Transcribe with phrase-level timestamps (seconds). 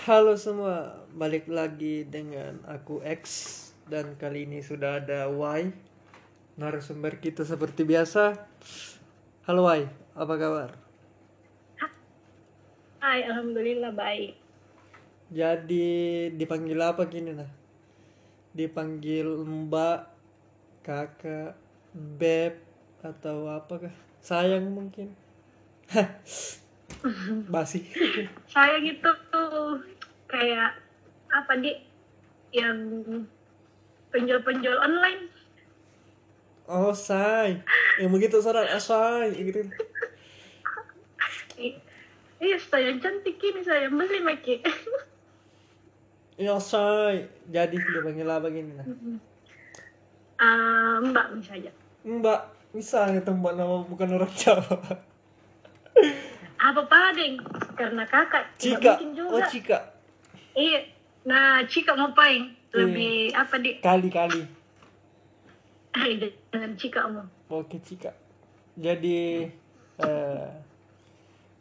[0.00, 3.20] Halo semua, balik lagi dengan aku X
[3.84, 5.76] dan kali ini sudah ada Y
[6.56, 8.32] narasumber kita seperti biasa.
[9.44, 9.84] Halo Y,
[10.16, 10.72] apa kabar?
[12.96, 14.40] Hai, alhamdulillah baik.
[15.28, 17.52] Jadi dipanggil apa gini nah?
[18.56, 20.00] Dipanggil Mbak,
[20.80, 21.60] Kakak,
[21.92, 22.56] Beb
[23.04, 23.92] atau apakah?
[24.24, 25.12] Sayang mungkin.
[27.52, 27.84] Basi.
[28.52, 29.08] Saya gitu
[29.50, 29.82] tuh
[30.30, 30.78] kayak
[31.30, 31.74] apa di
[32.54, 32.78] yang
[34.14, 35.30] penjual-penjual online.
[36.70, 37.58] Oh, say.
[37.98, 39.34] Yang begitu saran, ah, say.
[39.34, 39.66] Gitu.
[42.40, 44.62] Iya, saya cantik ini saya beli Maki.
[46.40, 47.28] Ya, say.
[47.52, 48.86] Jadi dipanggil apa gini nah?
[50.40, 51.68] Ah, Mbak misalnya.
[52.00, 52.40] Mbak,
[52.72, 54.72] misalnya mbak nama bukan orang Jawa.
[56.56, 57.44] Apa padeng?
[57.80, 59.32] Karena kakak Cika, mungkin juga.
[59.32, 59.78] oh Cika.
[60.52, 60.80] Iya.
[61.24, 64.44] Nah, Cika mau paling lebih apa di Kali-kali.
[66.52, 67.24] dengan Cika mau.
[67.48, 68.12] Oke Cika.
[68.76, 69.48] Jadi,
[69.96, 70.48] eh,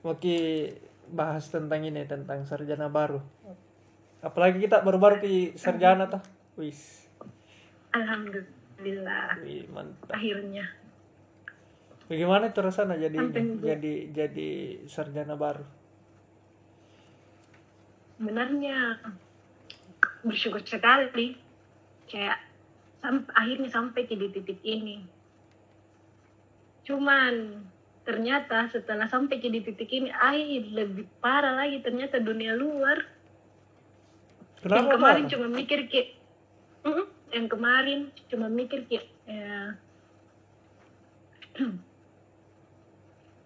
[0.03, 0.37] ki
[1.15, 3.23] bahas tentang ini, tentang sarjana baru.
[4.19, 6.19] Apalagi kita baru-baru ki sarjana tuh.
[6.59, 7.07] Wis,
[7.95, 9.39] Alhamdulillah.
[9.39, 10.11] wih mantap.
[10.11, 10.67] Akhirnya.
[12.11, 14.49] Bagaimana tuh rasanya jadi ini, jadi jadi
[14.91, 15.78] sarjana baru?
[18.19, 18.99] Sebenarnya
[20.21, 21.39] bersyukur sekali.
[22.11, 22.43] Kayak
[22.99, 24.99] sam- akhirnya sampai ke di titik ini.
[26.83, 27.63] Cuman
[28.03, 33.07] ternyata setelah sampai ke di titik ini ay lebih parah lagi ternyata dunia luar.
[34.75, 35.31] Yang Kenapa kemarin Pak?
[35.31, 36.09] cuma mikir kayak
[36.83, 39.69] Mm-mm, yang kemarin cuma mikir kayak eh,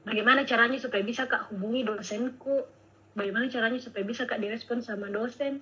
[0.08, 2.66] bagaimana caranya supaya bisa kak hubungi dosenku
[3.14, 5.62] bagaimana caranya supaya bisa kak direspon sama dosen?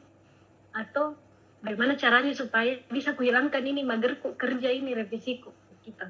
[0.71, 1.15] Atau
[1.61, 6.09] bagaimana caranya supaya bisa kuhilangkan ini magerku kerja ini revisiku kita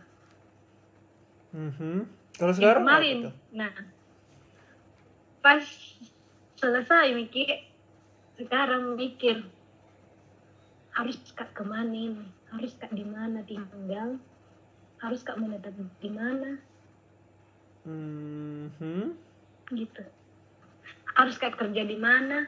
[2.55, 3.17] sekarang apa kemarin
[3.51, 3.73] nah
[5.43, 5.63] pas
[6.55, 7.67] selesai mikir
[8.39, 9.43] sekarang mikir
[10.91, 12.27] harus kak ke mana ini?
[12.51, 14.19] Harus kak di mana tinggal?
[14.99, 15.71] Harus kak menetap
[16.03, 16.59] di mana?
[17.87, 19.15] Mhm.
[19.71, 20.03] gitu
[21.13, 22.47] harus kak kerja di mana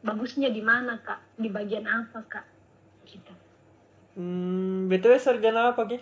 [0.00, 2.46] bagusnya di mana kak di bagian apa kak
[3.04, 3.32] gitu
[4.14, 5.98] Hmm, BTW sarjana apa ki?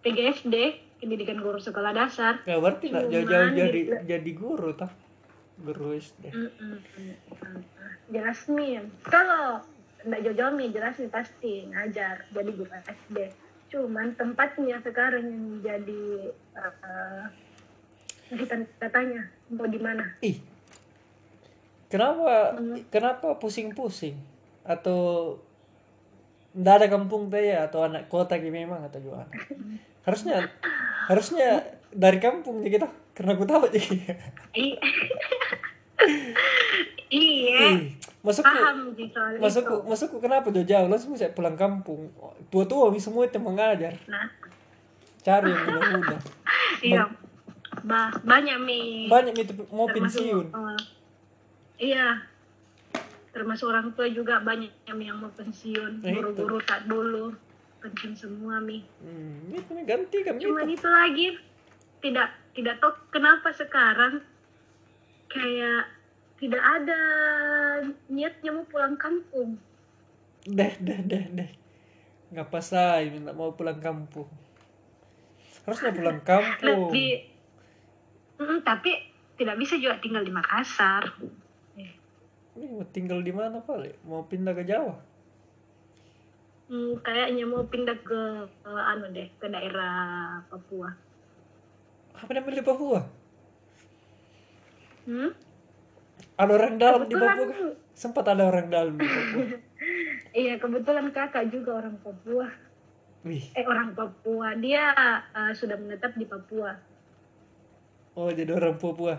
[0.00, 0.54] PGSD
[0.96, 4.90] pendidikan guru sekolah dasar Ya berarti Cuman jauh-jauh jadi di- jadi guru tah.
[5.56, 6.30] Guru SD.
[6.30, 6.78] Mm-mm.
[8.08, 9.62] jelas nih kalau
[10.00, 13.16] nggak jauh-jauh nih jelas nih pasti ngajar jadi guru SD
[13.68, 16.04] cuman tempatnya sekarang yang jadi
[16.54, 17.24] uh,
[18.34, 19.22] kita katanya
[19.52, 20.40] mau di mana Ih.
[21.86, 22.80] Kenapa Hmm.
[22.88, 24.16] kenapa pusing-pusing?
[24.64, 25.36] Atau
[26.52, 29.28] ndak ada kampung teh ya atau anak kota gitu memang atau gimana?
[30.08, 30.48] Harusnya
[31.06, 31.62] harusnya
[31.92, 34.16] dari kampung kita karena aku tahu jadi.
[34.50, 34.76] Iya
[37.12, 37.92] Ih,
[38.24, 42.08] masukku paham sih soal masukku itu kenapa jauh-jauh langsung saya pulang kampung.
[42.48, 43.92] Tua-tua mi semua itu mengajar.
[44.08, 44.26] nah
[45.22, 46.16] Cari yang muda-muda.
[46.88, 47.04] iya
[47.80, 50.46] Ba- banyak mi Banyak itu mau termasuk pensiun.
[50.52, 50.80] uh,
[51.76, 52.20] iya
[53.32, 56.14] termasuk orang tua juga banyak yang mau pensiun Nah, itu.
[56.14, 57.32] guru-guru tak dulu
[57.80, 60.76] pensiun semua mi Hmm, itu nih ganti kan cuman itu.
[60.76, 61.26] itu lagi
[61.98, 64.20] tidak tidak tahu kenapa sekarang
[65.26, 65.88] kayak
[66.36, 67.00] tidak ada
[68.06, 69.56] niatnya mau pulang kampung
[70.42, 71.50] Deh, deh, deh, deh.
[72.28, 74.26] Ngapa saya minta mau pulang kampung?
[75.62, 76.90] Harusnya pulang kampung.
[76.90, 77.31] lebih
[78.34, 78.90] Mm, tapi
[79.34, 81.04] tidak bisa juga tinggal di Makassar
[81.72, 81.92] Eh,
[82.54, 84.02] Ini mau tinggal di mana Pak?
[84.02, 84.92] Mau pindah ke Jawa?
[86.66, 88.20] Hmm, kayaknya mau pindah ke
[88.62, 89.94] eh, anu deh ke daerah
[90.46, 90.88] Papua.
[92.14, 93.00] Apa namanya di Papua?
[95.04, 95.32] Hmm?
[96.34, 97.72] Ada orang dalam di Kebetulan- Papua kan?
[97.92, 99.46] Sempat ada orang dalam di Papua.
[100.32, 102.48] Iya kebetulan kakak juga orang Papua.
[103.22, 104.92] Wih, Eh orang Papua dia
[105.28, 106.72] eh, sudah menetap di Papua.
[108.16, 109.16] Oh jadi orang Papua.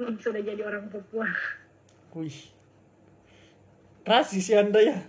[0.00, 1.28] Hmm, sudah jadi orang Papua.
[2.16, 2.38] Wih.
[4.06, 4.96] Rasis ya Anda ya?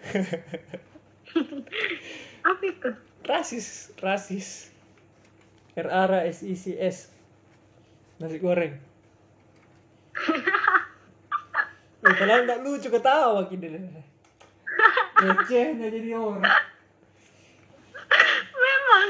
[2.49, 2.89] Apa itu?
[3.23, 4.75] Rasis, rasis.
[5.79, 7.07] R A R S I C S.
[8.19, 8.75] Nasi goreng.
[12.01, 13.85] Eh, padahal nggak lucu ketawa gini deh.
[15.21, 16.41] Recehnya jadi orang.
[18.57, 19.09] Memang.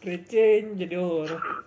[0.00, 1.65] Recehnya jadi orang.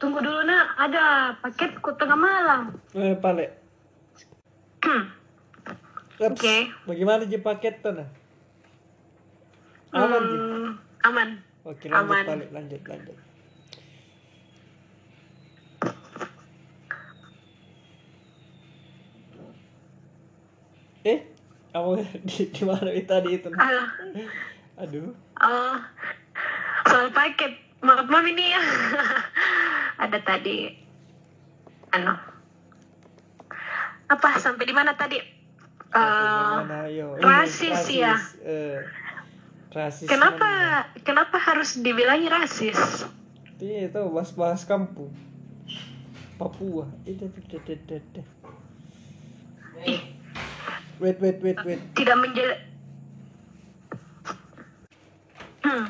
[0.00, 1.04] Tunggu dulu nak ada
[1.44, 3.52] paketku tengah malam Eh, pale.
[6.20, 6.56] Oke.
[6.84, 8.08] Bagaimana je paket tuh nah?
[9.92, 10.22] Aman?
[10.24, 10.68] Hmm,
[11.04, 11.28] aman
[11.64, 12.24] Oke lanjut aman.
[12.24, 13.16] pale, lanjut lanjut.
[21.00, 21.18] Eh,
[21.72, 21.90] kamu
[22.28, 23.48] di, di mana tadi itu?
[23.56, 23.88] Alah,
[24.80, 25.12] Aduh,
[25.44, 25.76] oh,
[26.88, 28.62] soal paket maaf maaf ini ya
[30.04, 30.72] ada tadi
[31.96, 32.14] ano
[34.10, 35.40] apa sampai di mana tadi
[35.90, 36.58] Eh?
[36.62, 38.14] Ini, rasis ya.
[38.46, 38.78] Eh,
[39.74, 40.06] rasis.
[40.06, 43.10] kenapa kenapa harus dibilangi rasis
[43.60, 45.12] Iya itu bahas-bahas kampung.
[46.40, 46.88] Papua.
[47.04, 47.28] Itu.
[50.96, 51.80] Wait wait wait wait.
[51.92, 52.56] tidak menjel
[55.64, 55.86] hmm.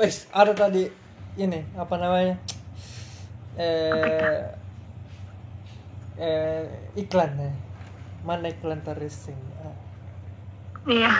[0.00, 0.88] Wes ada tadi
[1.36, 2.36] ini apa namanya?
[3.54, 4.40] Eh
[6.16, 6.64] eh
[6.96, 7.50] iklan ya.
[8.20, 9.38] Mana iklan terracing?
[9.58, 9.76] Ah,
[10.86, 11.12] iya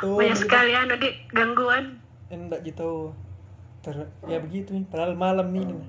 [0.00, 0.44] Tuh, banyak gitu.
[0.44, 1.96] sekali anu di gangguan
[2.28, 3.14] Enggak gitu.
[3.80, 3.96] Ter
[4.26, 4.84] ya begitu nih.
[4.86, 5.72] Padahal malam ini.
[5.72, 5.88] nah.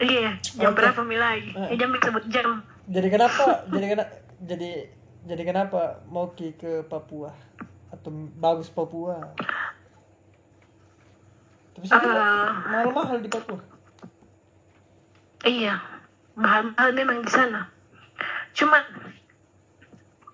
[0.00, 0.80] iya jam Oke.
[0.80, 1.68] berapa mi lagi Ah.
[1.68, 3.62] eh, jam disebut jam Jadi kenapa?
[3.68, 4.10] jadi kenapa?
[4.40, 4.70] Jadi
[5.22, 7.30] jadi kenapa mau ke Papua
[7.92, 9.20] atau bagus Papua?
[11.76, 12.50] Tapi sih Eh.
[12.66, 13.60] mahal-mahal di Papua.
[15.40, 15.80] Iya,
[16.36, 17.70] mahal-mahal memang di sana.
[18.52, 18.84] Cuma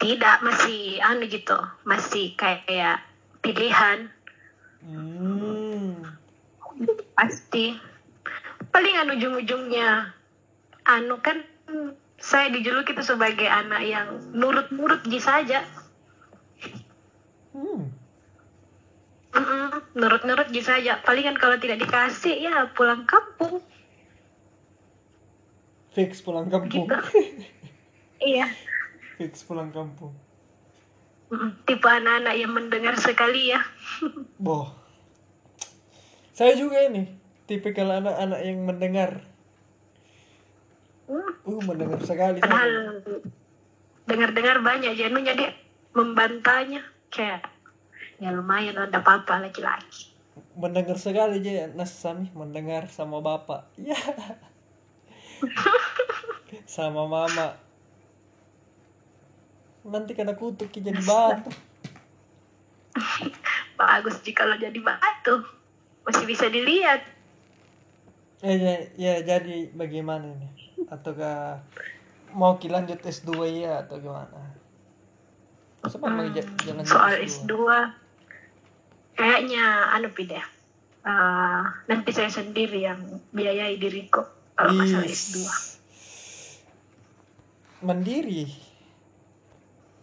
[0.02, 1.56] tidak masih anu gitu,
[1.86, 3.00] masih kayak
[3.40, 4.10] pilihan
[4.86, 5.98] Hmm.
[7.18, 7.74] pasti.
[8.70, 10.14] Palingan ujung-ujungnya
[10.86, 11.42] anu kan
[12.22, 15.66] saya dijuluki itu sebagai anak yang nurut-nurut ji saja.
[17.50, 17.90] Hmm.
[19.96, 21.00] Nurut-nurut ji saja.
[21.04, 23.64] Palingan kalau tidak dikasih ya pulang kampung.
[25.96, 26.88] Fix pulang kampung.
[26.88, 26.96] Gitu.
[28.16, 28.48] Iya.
[29.20, 30.16] Fix pulang kampung.
[31.68, 33.60] Tipe anak-anak yang mendengar sekali ya.
[34.44, 34.72] Boh.
[36.32, 37.12] Saya juga ini
[37.44, 39.10] tipikal anak-anak yang mendengar.
[41.06, 41.28] Hmm.
[41.44, 42.42] Uh, mendengar sekali.
[42.42, 43.04] padahal
[44.10, 45.50] dengar-dengar banyak jenuhnya dia
[45.94, 46.82] membantahnya
[47.14, 47.46] kayak
[48.16, 50.12] ya lumayan ada apa-apa laki-laki
[50.56, 53.72] Mendengar sekali aja Nas Sami mendengar sama bapak.
[53.80, 53.96] Ya.
[56.68, 57.56] sama mama.
[59.84, 61.48] Nanti kena kutuk ki jadi batu.
[63.80, 65.44] bagus jika lo jadi batu
[66.04, 67.04] masih bisa dilihat
[68.44, 70.52] Eh, ya, ya jadi bagaimana nih?
[70.92, 71.56] Ataukah
[72.36, 73.32] mau ki lanjut S2
[73.64, 74.52] ya atau gimana?
[76.36, 77.56] Ja- jalan soal S2
[79.16, 80.56] kayaknya anu pide
[81.06, 82.98] Eh, nanti saya sendiri yang
[83.30, 84.26] biayai diriku
[84.58, 85.30] kalau masalah Is.
[85.30, 85.38] S2
[87.86, 88.50] Mandiri.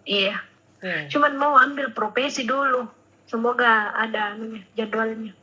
[0.08, 0.40] iya.
[0.80, 2.88] Eh, cuman mau ambil profesi dulu.
[3.28, 5.36] Semoga ada anunya, jadwalnya.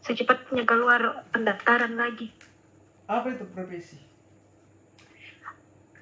[0.00, 2.32] Secepatnya keluar pendaftaran lagi.
[3.04, 4.00] Apa itu profesi?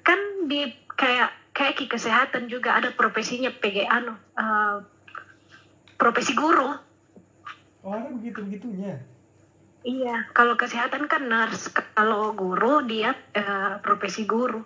[0.01, 0.17] kan
[0.49, 0.65] di
[0.97, 4.77] kayak kayak kesehatan juga ada profesinya PG anu eh,
[5.99, 6.90] profesi guru
[7.81, 9.01] Oh, ada begitu begitunya.
[9.81, 11.73] iya kalau kesehatan kan nurse.
[11.73, 14.61] Kalau guru dia eh, profesi guru.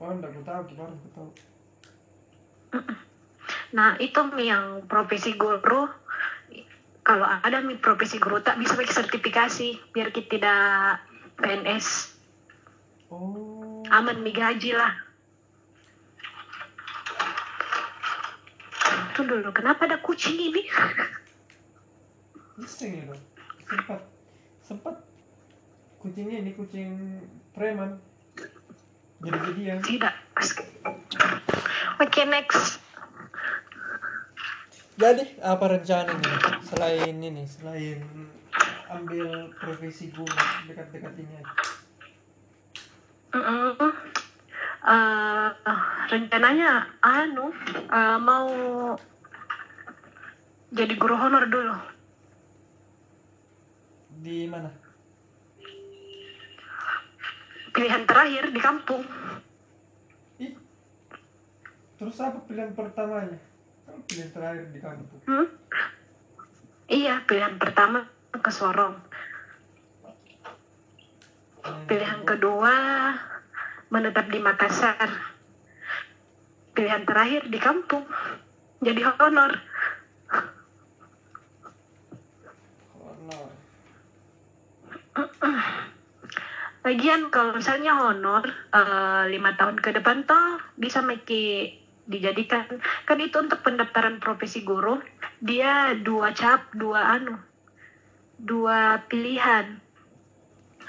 [0.00, 1.30] Oh, enggak aku tahu, baru aku tahu.
[3.76, 5.88] nah itu yang profesi guru.
[7.00, 10.60] Kalau ada mi profesi guru tak bisa pakai sertifikasi biar kita tidak
[11.40, 12.16] PNS
[13.10, 13.82] Oh.
[13.90, 14.94] aman mi gaji lah.
[19.18, 20.62] Tunggu dulu kenapa ada kucing ini
[22.60, 23.22] Iseng ya dong.
[23.64, 24.00] Sempat
[24.60, 24.94] sempat
[25.98, 27.20] kucingnya ini kucing
[27.56, 27.98] preman.
[29.20, 29.84] Jadi-jadian.
[29.84, 30.16] tidak
[32.00, 32.80] oke next
[35.00, 38.04] Jadi apa rencananya selain ini, selain
[38.92, 40.28] ambil profesi guru
[40.68, 41.52] dekat-dekat ini aja?
[43.32, 43.92] Mm-mm.
[44.80, 45.48] Eh,
[46.12, 48.48] rencananya anu eh, mau
[50.68, 51.76] jadi guru honor dulu
[54.20, 54.68] Di mana?
[57.70, 59.02] pilihan terakhir di kampung
[60.36, 60.52] Ih.
[61.96, 63.38] Terus apa pilihan pertamanya?
[63.88, 65.20] Kan pilihan terakhir di kampung.
[65.24, 65.48] Hmm?
[66.90, 68.98] iya pilihan pertama ke Sorong
[71.86, 72.74] pilihan kedua
[73.88, 75.08] menetap di Makassar
[76.74, 78.04] pilihan terakhir di kampung
[78.82, 79.56] jadi honor
[83.00, 83.59] Honor.
[86.80, 91.76] Lagian kalau misalnya honor eh, lima tahun ke depan toh bisa Meki
[92.08, 92.80] dijadikan.
[93.04, 94.96] Kan itu untuk pendaftaran profesi guru
[95.44, 97.36] dia dua cap dua anu
[98.40, 99.76] dua pilihan.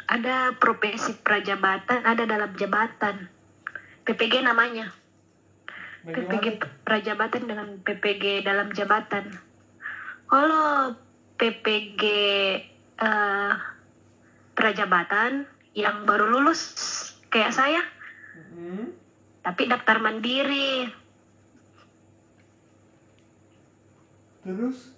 [0.07, 3.27] Ada profesi prajabatan ada dalam jabatan.
[4.07, 4.95] PPG namanya.
[6.01, 6.45] Bagaimana PPG
[6.87, 9.27] prajabatan dengan PPG dalam jabatan.
[10.25, 10.95] Kalau
[11.35, 12.01] PPG
[12.95, 13.53] eh,
[14.53, 16.61] prajabatan yang baru lulus
[17.31, 17.81] kayak saya,
[18.51, 18.91] Hmm?
[19.43, 20.91] tapi daftar mandiri,
[24.43, 24.91] terus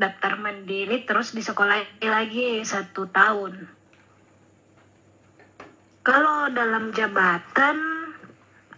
[0.00, 3.68] daftar mandiri terus di sekolah lagi satu tahun.
[6.00, 7.76] Kalau dalam jabatan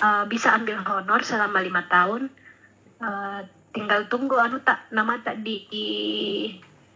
[0.02, 2.26] eh, bisa ambil honor selama lima tahun,
[2.98, 3.40] eh,
[3.70, 5.86] tinggal tunggu anu tak nama tak di, di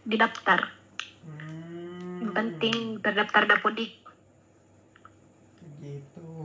[0.03, 0.67] didaftar.
[0.67, 0.76] hmm, Yang
[2.37, 3.97] penting terdaftar dapodik.
[5.77, 6.41] gitu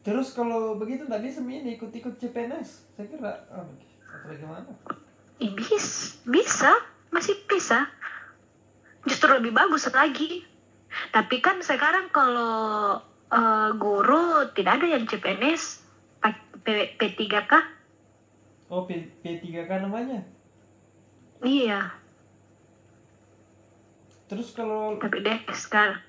[0.00, 4.72] terus kalau begitu tadi semi ikut-ikut CPNS saya kira ah, atau bagaimana
[5.34, 6.70] Ih, bis, bisa,
[7.10, 7.90] masih bisa.
[9.02, 10.46] Justru lebih bagus lagi.
[11.10, 15.82] Tapi kan sekarang kalau eh, guru tidak ada yang CPNS,
[16.22, 17.52] P- P- P3K.
[18.70, 20.22] oh P, P3K namanya
[21.42, 21.90] Iya,
[24.34, 26.02] terus kalau tapi deh sekarang.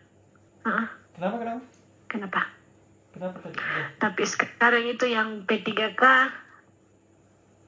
[0.65, 1.61] Heeh, kenapa kenapa
[2.09, 2.41] kenapa?
[3.13, 3.57] kenapa tadi.
[4.01, 6.03] Tapi sekarang itu yang P3K,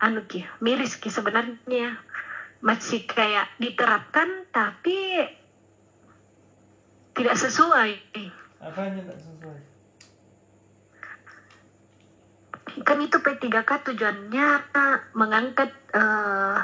[0.02, 2.02] anu ki, miris ki sebenarnya.
[2.66, 5.22] Masih kayak diterapkan tapi
[7.14, 8.02] tidak sesuai.
[8.58, 9.60] apanya tidak sesuai
[12.86, 14.48] kan itu P3K tujuannya
[15.18, 16.58] mengangkat eh,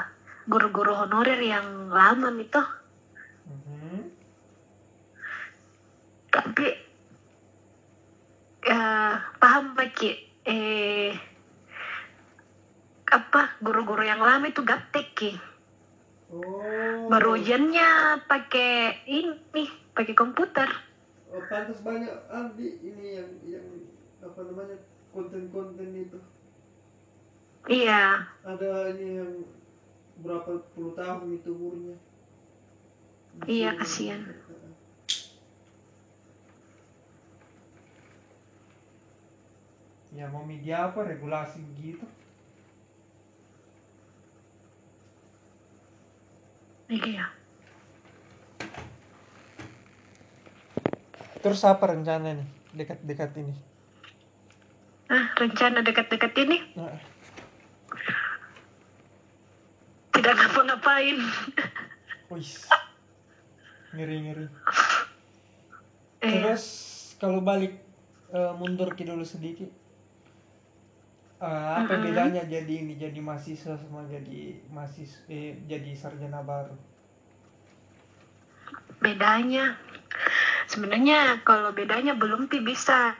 [0.46, 2.62] guru-guru honorer yang lama itu
[6.34, 6.66] tapi
[8.66, 10.10] eh, paham Paki
[10.42, 11.14] eh
[13.06, 15.30] apa guru-guru yang lama itu gaptek ki.
[16.34, 17.06] Oh.
[17.06, 20.66] Baru ujiannya pakai ini pakai komputer.
[21.30, 23.66] Oh pantas banyak Andi ini yang yang
[24.18, 24.82] apa namanya
[25.14, 26.18] konten-konten itu.
[27.70, 28.26] Iya.
[28.42, 29.32] Ada ini yang
[30.18, 31.96] berapa puluh tahun itu umurnya.
[33.46, 34.22] Iya, kasihan.
[40.14, 41.02] Ya mau media apa?
[41.02, 42.06] Regulasi begitu.
[46.88, 47.44] Iya
[51.44, 52.48] terus apa rencana nih?
[52.72, 53.52] Dekat-dekat ini?
[55.12, 56.56] Ah rencana dekat-dekat ini?
[56.72, 56.96] Nah,
[60.16, 61.20] tidak ngapa-ngapain.
[62.32, 62.48] Wih.
[63.92, 64.48] Ngeri-ngeri.
[66.24, 66.64] Eh, Terus
[67.20, 67.76] kalau balik
[68.32, 69.68] eh, mundur ke dulu sedikit,
[71.44, 72.04] apa Mm-mm.
[72.10, 76.74] bedanya jadi ini jadi mahasiswa sama jadi mahasiswa eh, jadi sarjana baru?
[79.04, 79.76] bedanya
[80.64, 83.12] sebenarnya kalau bedanya belum pi bisa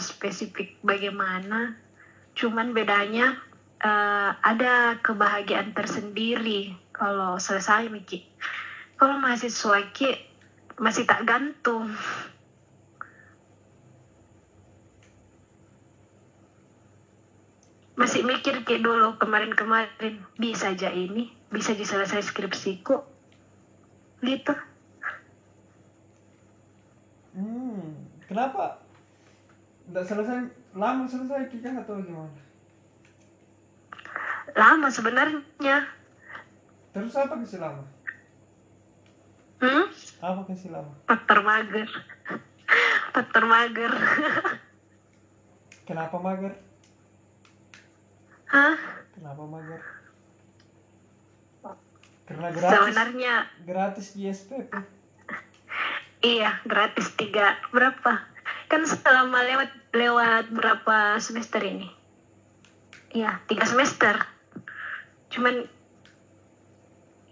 [0.00, 1.76] spesifik bagaimana
[2.32, 3.36] cuman bedanya
[3.84, 8.24] eh, ada kebahagiaan tersendiri kalau selesai Miki
[8.96, 10.12] kalau mahasiswa Ki
[10.80, 11.92] masih tak gantung
[18.00, 23.04] masih mikir kayak dulu kemarin-kemarin bisa aja ini bisa diselesai skripsiku
[24.24, 24.56] gitu
[27.30, 27.94] Hmm,
[28.26, 28.82] kenapa?
[29.86, 32.34] Tidak selesai lama selesai kita atau gimana?
[34.50, 35.86] lama sebenarnya
[36.90, 37.86] Terus apa kasih lama?
[39.62, 39.84] hmm?
[40.18, 40.90] Apa kasih lama?
[41.06, 41.86] faktor mager
[43.14, 43.92] faktor mager
[45.86, 46.54] Kenapa mager?
[48.50, 48.76] Hah
[49.20, 49.82] Kenapa mager?
[52.24, 53.34] Karena gratis, sebenarnya
[53.66, 54.70] gratis di SPP.
[56.22, 57.58] iya gratis tiga.
[57.68, 58.22] Berapa?
[58.70, 61.90] Kan selama lewat lewat berapa semester ini?
[63.10, 64.14] Iya tiga semester.
[65.28, 65.66] Cuman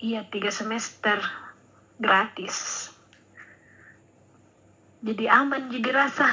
[0.03, 1.23] iya tiga semester
[2.03, 2.91] gratis.
[5.01, 6.27] Jadi aman jadi rasa.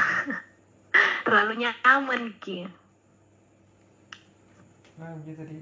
[1.24, 2.85] Terlalu nyaman ki
[4.96, 5.60] Nah, gitu di.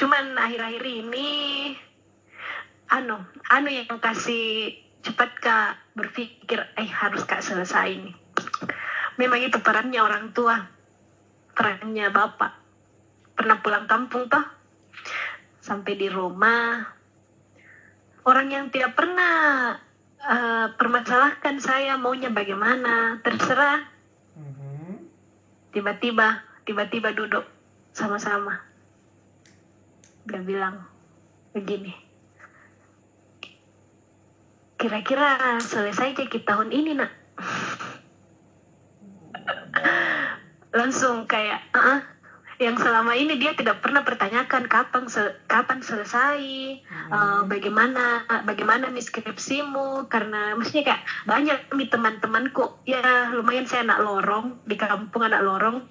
[0.00, 1.28] Cuman akhir-akhir ini
[2.88, 3.20] anu,
[3.52, 4.72] anu yang kasih
[5.04, 8.12] cepat kak berpikir, eh harus kak selesai ini.
[9.20, 10.60] Memang itu perannya orang tua,
[11.52, 12.52] perannya bapak,
[13.36, 14.44] pernah pulang kampung toh
[15.60, 16.86] sampai di rumah
[18.22, 19.74] orang yang tidak pernah
[20.22, 23.82] eh, permasalahkan saya maunya bagaimana terserah
[24.36, 25.08] Mhm.
[25.72, 27.46] tiba-tiba tiba-tiba duduk
[27.94, 28.58] sama-sama.
[30.26, 30.82] Dia bilang
[31.54, 32.06] begini
[34.76, 37.10] kira-kira selesai jadi tahun ini nak.
[40.78, 42.04] Langsung kayak "Ah,
[42.56, 46.40] yang selama ini dia tidak pernah pertanyakan kapan se- kapan selesai
[46.88, 52.80] eh, bagaimana bagaimana miskripsimu karena maksudnya kayak banyak nih teman-temanku.
[52.88, 55.84] Ya lumayan saya anak lorong di kampung anak lorong.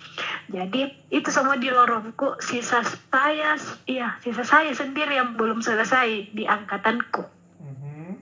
[0.49, 2.41] Jadi itu semua di lorongku.
[2.41, 3.53] Sisa saya
[3.85, 7.23] iya sisa saya sendiri yang belum selesai di angkatanku.
[7.61, 8.17] Mhm.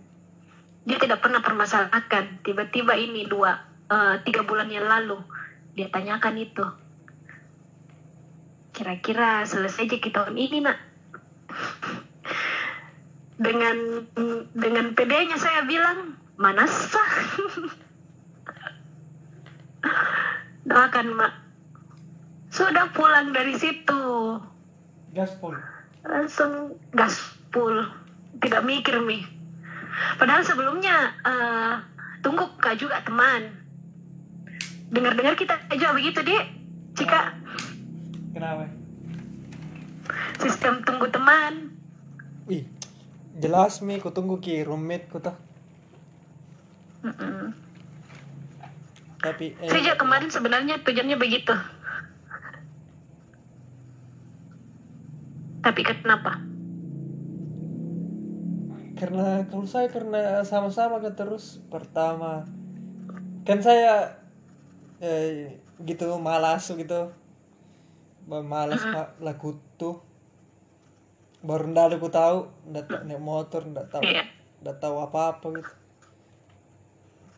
[0.84, 2.44] dia tidak pernah permasalahkan.
[2.44, 3.56] Tiba-tiba ini dua
[3.88, 5.16] eh, tiga bulan yang lalu
[5.74, 6.83] dia tanyakan itu
[8.84, 10.76] kira-kira selesai jadi tahun ini nak.
[13.40, 14.04] Dengan
[14.52, 17.12] dengan pedenya saya bilang mana sah?
[20.68, 21.32] Doakan mak.
[22.52, 24.04] Sudah pulang dari situ.
[25.16, 25.56] Gaspol.
[26.04, 27.88] Langsung gaspul
[28.44, 29.24] tidak mikir mi.
[30.20, 31.74] Padahal sebelumnya eh,
[32.20, 33.48] tunggu kak juga teman.
[34.92, 36.46] Dengar-dengar kita juga begitu dek
[37.00, 37.43] jika
[38.34, 38.68] kenapa?
[40.42, 41.78] Sistem tunggu teman.
[42.50, 42.68] Wih,
[43.40, 45.22] jelas mi, ku tunggu ki roommate ku.
[47.04, 47.54] Mm-mm.
[49.24, 51.56] Tapi eh, juga kemarin sebenarnya tujuannya begitu.
[55.64, 56.44] Tapi kenapa?
[59.00, 62.44] Karena kalau saya karena sama-sama kan terus pertama.
[63.48, 64.20] Kan saya
[65.00, 67.23] eh, gitu malas gitu
[68.26, 70.00] malas pak laku tuh
[71.44, 74.24] baru ndak aku tahu ndak naik motor ndak tahu Iya.
[74.64, 75.74] ndak tahu apa apa gitu.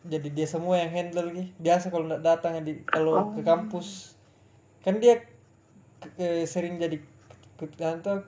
[0.06, 4.14] Jadi dia semua yang handle gitu biasa kalau ndak datang di kalau ke kampus
[4.86, 5.26] kan dia
[5.98, 7.02] ke- sering jadi
[7.58, 8.22] ke kantor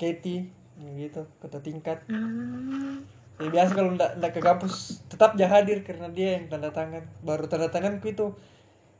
[0.00, 0.48] Katie
[0.96, 2.00] gitu kata tingkat.
[2.08, 3.04] Hmm.
[3.36, 7.04] Ya, biasa kalau ndak ndak ke kampus tetap dia hadir karena dia yang tanda tangan.
[7.20, 8.32] Baru tanda tanganku itu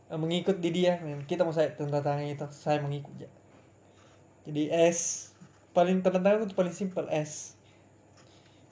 [0.08, 0.96] mengikut di dia.
[1.28, 3.30] Kita mau saya tanda tangan itu, saya mengikut ya.
[4.48, 5.32] Jadi S
[5.76, 7.58] paling tanda tangan itu paling simpel S.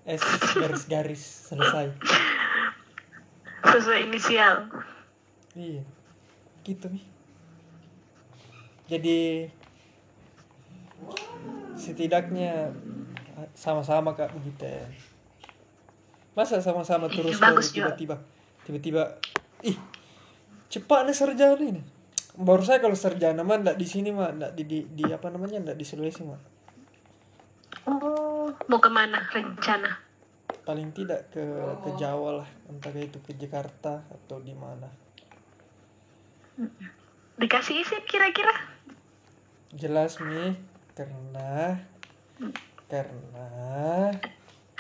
[0.07, 0.23] S
[0.57, 1.21] garis-garis
[1.53, 1.93] selesai.
[3.67, 4.71] sesuai inisial
[5.53, 5.83] Iya.
[6.65, 7.05] Gitu nih.
[8.87, 9.19] Jadi
[11.75, 12.71] setidaknya
[13.53, 14.87] sama-sama kak begitu ya.
[16.33, 18.21] Masa sama-sama terus bagus tiba-tiba
[18.69, 19.17] tiba-tiba
[19.65, 19.77] ih
[20.77, 21.83] cepat nih sarjana ini.
[22.37, 25.65] Baru saya kalau sarjana mah ndak di sini mah ndak di, di, di apa namanya
[25.65, 26.41] ndak di Sulawesi mah.
[27.87, 30.03] oh mau ke mana rencana
[30.67, 31.45] Paling tidak ke
[31.87, 34.91] ke Jawa lah, entah itu ke Jakarta atau di mana.
[37.37, 38.49] dikasih izin kira-kira
[39.77, 40.57] Jelas nih
[40.97, 41.77] karena
[42.89, 43.49] karena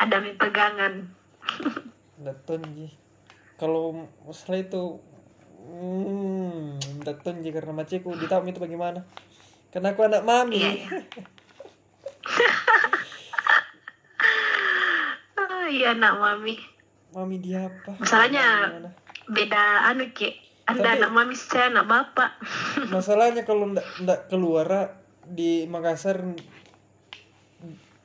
[0.00, 1.12] ada mi pegangan
[2.16, 2.88] Daton ji.
[3.60, 5.00] Kalau masalah itu
[5.66, 9.02] hmm, Daton ji karena maciku ditahu itu bagaimana?
[9.68, 10.56] Karena aku anak mami.
[10.56, 10.88] Iya, iya.
[15.36, 16.56] Ah, iya nak mami
[17.12, 17.96] Mami dia apa?
[17.96, 18.92] Masalahnya-
[19.26, 20.30] beda anu ki
[20.64, 22.30] anda Tapi- anak mami saya anak bapak
[22.94, 26.22] Masalahnya kalau ndak ndak keluar di Makassar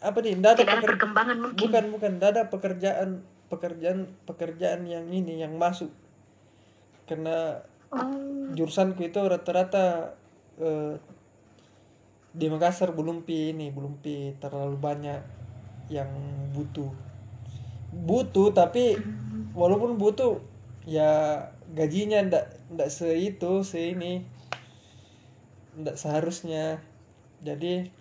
[0.02, 0.34] apa nih?
[0.36, 5.54] Ndak ada peker- perkembangan mungkin bukan bukan ndak ada pekerjaan pekerjaan pekerjaan yang ini yang
[5.56, 5.94] masuk
[7.12, 7.60] karena
[7.92, 8.56] oh.
[8.56, 10.16] jurusanku itu rata-rata
[10.56, 10.96] eh,
[12.32, 15.20] di Makassar belum pi ini belum pi terlalu banyak
[15.92, 16.08] yang
[16.56, 16.88] butuh.
[17.92, 18.96] Butuh tapi
[19.52, 20.40] walaupun butuh
[20.88, 21.44] ya
[21.76, 24.24] gajinya ndak ndak se itu se ini
[25.76, 26.80] ndak seharusnya.
[27.44, 27.92] Jadi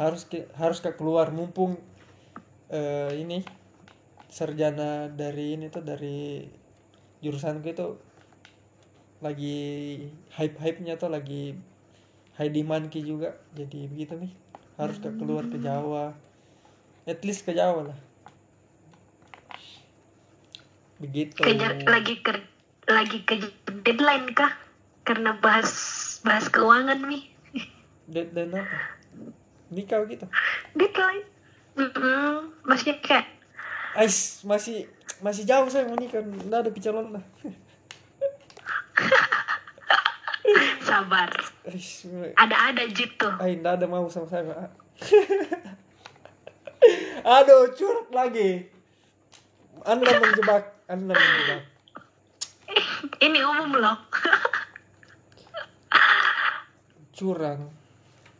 [0.00, 1.76] harus ke, harus ke keluar mumpung
[2.72, 3.44] eh, ini
[4.32, 6.59] sarjana dari ini tuh dari
[7.20, 7.96] jurusanku itu
[9.20, 9.58] lagi
[10.32, 11.56] hype hype nya tuh lagi
[12.40, 13.36] high demand ki juga.
[13.52, 14.32] Jadi begitu nih
[14.80, 16.16] harus ke keluar ke Jawa.
[17.04, 17.98] At least ke Jawa lah.
[21.00, 21.40] Begitu.
[21.40, 22.32] Kejar, lagi ke
[22.88, 23.40] lagi ke
[23.84, 24.52] deadline kah?
[25.04, 25.68] Karena bahas
[26.24, 27.24] bahas keuangan nih.
[28.12, 28.78] Deadline apa?
[29.72, 30.28] Nikah gitu?
[30.76, 31.24] Deadline.
[31.78, 32.50] Mm-mm.
[32.66, 33.26] maksudnya kayak
[33.94, 37.24] Ais masih masih jauh saya mau nikah nggak ada calon lah
[40.90, 41.30] sabar.
[41.70, 42.04] Eish,
[42.34, 43.28] Ada-ada gitu.
[43.38, 44.42] Ay, nggak ada mau sama saya.
[44.50, 44.70] Pak.
[47.40, 48.66] Aduh, curhat lagi.
[49.86, 51.62] Anda menjebak, Anda menjebak.
[53.20, 53.96] Ini umum loh.
[57.16, 57.68] Curang.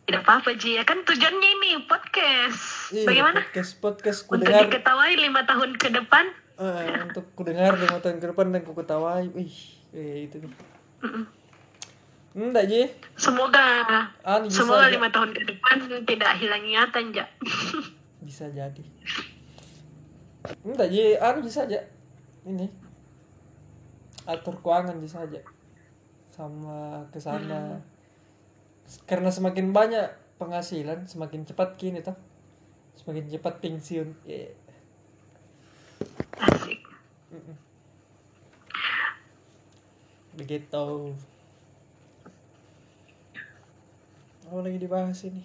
[0.09, 2.89] Tidak apa-apa Ji, ya kan tujuannya ini podcast.
[2.89, 3.37] Iya, Bagaimana?
[3.45, 6.33] podcast podcast ku Untuk dengar diketahui lima tahun ke depan.
[6.61, 9.25] Eh, untuk ku dengar lima tahun ke depan dan ku ketawai.
[9.33, 9.55] Ih,
[9.97, 10.53] eh, itu nih.
[11.01, 11.25] Mm-mm.
[12.31, 12.87] Enggak, Ji.
[13.19, 13.83] Semoga
[14.47, 17.25] bisa semoga lima tahun ke depan tidak hilang ingatan ja.
[18.27, 18.83] Bisa jadi.
[20.63, 21.19] Enggak, Ji.
[21.19, 21.83] Anu bisa aja.
[22.47, 22.71] Ini.
[24.29, 25.43] Atur keuangan bisa aja.
[26.31, 27.83] Sama ke sana.
[29.03, 30.07] Karena semakin banyak
[30.39, 32.15] penghasilan, semakin cepat kini toh.
[32.95, 34.07] Semakin cepat pensiun.
[34.23, 34.60] Iya.
[36.39, 36.79] Asik.
[40.37, 40.87] Begitu.
[44.47, 45.43] Apa lagi dibahas ini?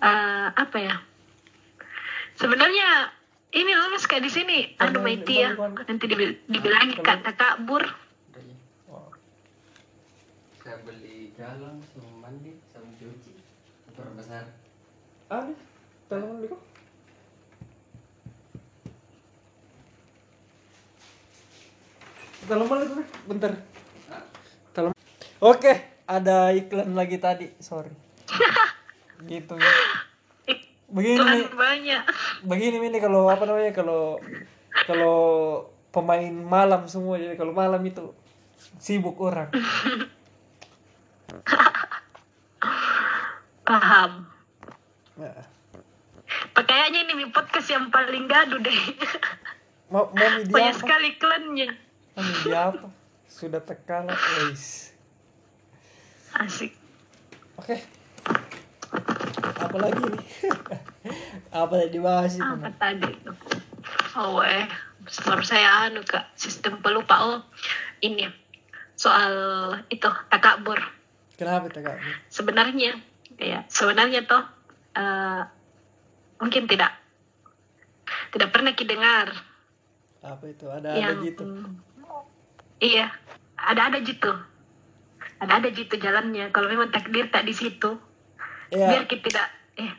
[0.02, 0.98] eh, apa ya?
[2.34, 3.14] Sebenarnya
[3.52, 4.60] ini lulus kayak di sini.
[4.80, 5.52] Aduh Bang, Maiti ya.
[5.56, 5.86] bang, bang.
[5.88, 7.84] Nanti dibil- dibilangin kata kabur.
[7.84, 9.04] Ya.
[10.62, 13.34] Saya beli galon sama mandi sama cuci
[13.90, 14.46] motor besar.
[15.28, 15.52] ada.
[16.08, 16.58] Tolong Biko.
[22.46, 23.52] Tolong balik dulu, bentar.
[24.12, 24.24] Hah?
[24.76, 24.94] Tolong.
[25.40, 27.48] Oke, ada iklan lagi tadi.
[27.64, 27.94] Sorry.
[29.32, 29.56] gitu.
[30.92, 32.04] Begini, Tuhan banyak.
[32.44, 34.20] begini ini kalau apa namanya kalau
[34.84, 35.18] kalau
[35.96, 38.12] pemain malam semua jadi kalau malam itu
[38.76, 39.48] sibuk orang.
[43.64, 44.28] Paham.
[45.16, 45.48] Nah,
[46.52, 48.80] Kayaknya ini podcast yang paling gaduh deh.
[49.92, 50.80] mau mau media Banyak apa?
[50.80, 51.68] sekali iklannya.
[52.16, 52.88] Mau media apa?
[53.28, 54.96] Sudah terkalah, guys.
[56.36, 56.72] Asik.
[57.60, 58.01] Oke.
[59.62, 60.26] Apa lagi nih?
[61.62, 62.44] apa yang dibahas itu?
[62.44, 63.12] Apa tadi?
[64.18, 64.66] Oh eh,
[65.26, 67.40] baru saya anu kak sistem pelupa oh
[68.02, 68.26] ini
[68.98, 69.34] soal
[69.94, 70.82] itu takabur.
[71.38, 71.98] Kenapa tak kak?
[72.34, 72.98] Sebenarnya
[73.38, 74.44] ya sebenarnya toh
[74.98, 75.42] eh,
[76.42, 76.98] mungkin tidak
[78.34, 79.30] tidak pernah kidengar
[80.22, 80.66] Apa itu?
[80.70, 81.46] Ada ada yang gitu.
[82.82, 83.10] iya
[83.58, 84.32] ada ada gitu
[85.42, 87.98] ada ada gitu jalannya kalau memang takdir tak di situ
[88.72, 89.92] biar Ya, kita tidak eh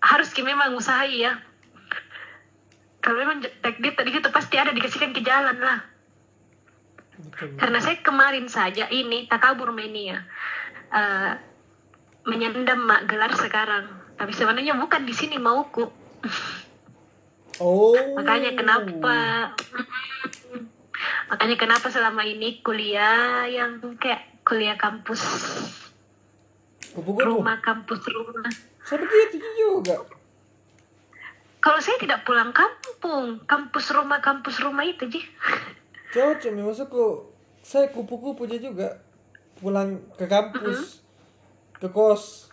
[0.00, 1.36] harus kita memang usahai ya.
[3.04, 5.80] Kalau memang takdir tadi gitu pasti ada dikasihkan ke jalan lah.
[7.22, 7.54] Betul.
[7.54, 10.24] karena saya kemarin saja ini takabur mania.
[10.90, 11.32] Eh
[12.26, 13.90] menyendam mak gelar sekarang.
[14.16, 15.90] Tapi sebenarnya bukan di sini mauku.
[17.60, 17.94] Oh.
[18.16, 19.52] makanya kenapa?
[21.30, 25.20] Makanya kenapa selama ini kuliah yang kayak kuliah kampus
[26.92, 27.40] Kupu-kupu.
[27.40, 28.48] rumah kampus rumah.
[28.84, 29.96] Saya begitu juga.
[31.62, 35.22] kalau saya tidak pulang kampung kampus rumah kampus rumah itu ji.
[36.10, 37.32] Cocok, nih, maksudku.
[37.62, 38.88] Saya kupu-kupu aja juga.
[39.62, 41.06] Pulang ke kampus,
[41.78, 42.50] ke kos,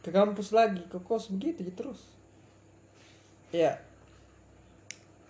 [0.00, 1.26] ke kampus lagi, ke kos.
[1.34, 2.00] Begitu aja terus.
[3.50, 3.82] Ya,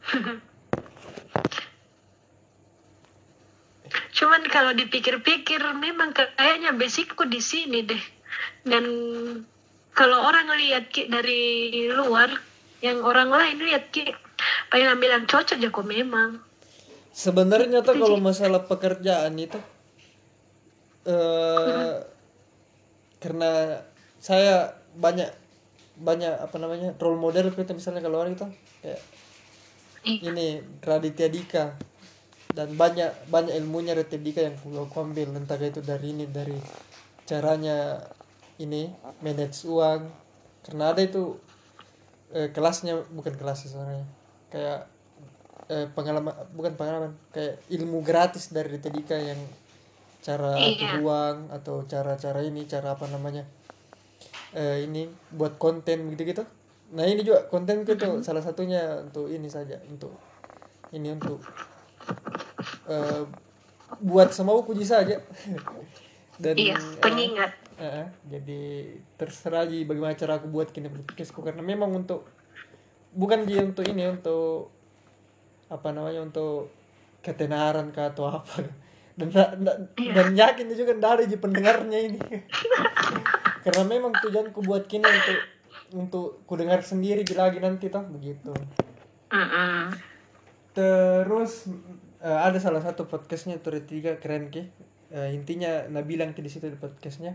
[4.19, 8.03] Cuman kalau dipikir-pikir memang kayaknya basicku di sini deh.
[8.67, 8.85] Dan
[9.95, 12.35] kalau orang lihat Ki, dari luar,
[12.83, 14.11] yang orang lain lihat Ki,
[14.69, 16.43] pengen bilang cocok ya kok memang.
[17.09, 19.59] sebenarnya tuh kalau masalah pekerjaan itu,
[21.03, 21.99] eh
[23.19, 23.83] karena
[24.23, 25.27] saya banyak
[25.99, 28.47] banyak apa namanya role model kita misalnya kalau orang itu
[28.83, 29.03] kayak
[30.07, 30.31] Iya.
[30.31, 30.47] ini
[30.79, 31.75] Raditya Dika
[32.59, 35.31] dan banyak banyak ilmunya Dika yang aku, ambil.
[35.31, 36.59] Entah itu dari ini dari
[37.23, 38.03] caranya
[38.59, 38.91] ini
[39.23, 40.03] manage uang.
[40.67, 41.39] Karena ada itu
[42.35, 44.03] eh, kelasnya bukan kelas sebenarnya
[44.51, 44.91] kayak
[45.71, 49.39] eh, pengalaman bukan pengalaman kayak ilmu gratis dari Dika yang
[50.19, 50.75] cara Iya.
[50.75, 53.47] atur uang atau cara-cara ini cara apa namanya
[54.51, 56.43] eh, ini buat konten gitu-gitu.
[56.91, 60.11] Nah ini juga konten itu salah satunya untuk ini saja untuk
[60.91, 61.39] ini untuk
[62.89, 63.23] eh,
[64.01, 65.21] buat semau puji saja
[66.37, 67.53] dan Iya, eh, pengingat.
[67.77, 68.61] eh, eh, jadi
[69.15, 72.29] terserah aja bagaimana cara aku buat kini podcastku karena memang untuk
[73.11, 74.71] bukan dia untuk ini untuk
[75.69, 76.73] apa namanya untuk
[77.21, 78.65] ketenaran kah atau apa.
[79.19, 82.21] Dan nda- nda- dan yakin juga ada di pendengarnya ini.
[83.67, 85.39] Karena memang tujuanku buat kini untuk
[85.89, 88.55] untuk ku dengar sendiri lagi nanti toh begitu.
[89.29, 89.93] Mm-mm.
[90.73, 91.67] terus
[92.23, 96.69] eh, ada salah satu podcastnya itu tiga keren ki Eh, intinya nah bilang di situ
[96.69, 97.33] di podcastnya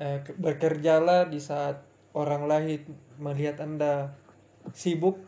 [0.00, 1.84] ke- bekerjalah di saat
[2.16, 2.80] orang lain
[3.20, 4.16] melihat anda
[4.72, 5.20] sibuk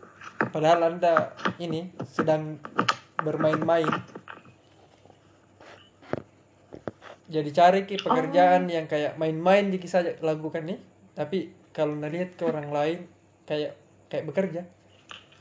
[0.49, 2.57] padahal anda ini sedang
[3.21, 3.93] bermain-main.
[7.29, 10.81] Jadi cari ki pekerjaan yang kayak main-main di saja lakukan nih
[11.13, 12.99] tapi kalau ngelihat ke orang lain
[13.45, 13.77] kayak
[14.09, 14.65] kayak bekerja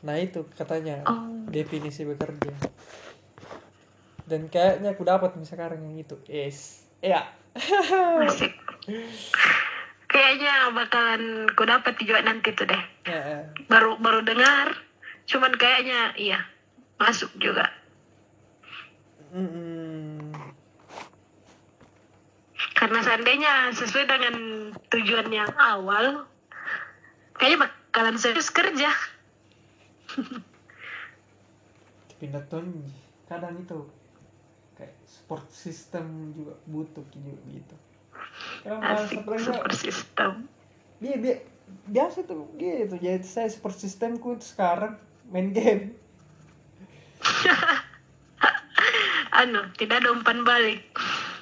[0.03, 1.47] nah itu katanya Oh.
[1.47, 2.51] definisi bekerja
[4.27, 8.53] dan kayaknya aku dapat nih sekarang yang itu es ya Asik.
[10.09, 12.83] Kayaknya bakalan ku dapat juga nanti tuh deh.
[13.05, 13.39] Ya, ya.
[13.69, 14.73] Baru baru dengar,
[15.29, 16.41] cuman kayaknya iya
[16.97, 17.69] masuk juga.
[19.33, 20.33] Mm-mm.
[22.73, 24.35] Karena seandainya sesuai dengan
[24.89, 26.25] tujuan yang awal,
[27.37, 28.89] kayaknya bakalan serius kerja.
[32.19, 32.71] Pindah ton
[33.27, 33.79] kadang itu
[34.79, 37.75] kayak support system juga butuh juga gitu
[38.63, 40.31] bahasa Asik super system.
[41.03, 41.35] dia, dia
[41.91, 44.95] biasa tuh gitu jadi saya support systemku itu sekarang
[45.31, 45.95] main game
[49.33, 50.85] Anu, tidak ada umpan balik.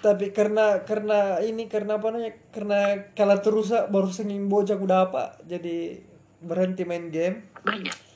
[0.02, 2.80] tapi karena karena ini karena apa namanya karena
[3.14, 6.02] kalah terus baru senging bocah kuda apa jadi
[6.42, 8.11] berhenti main game Banyak.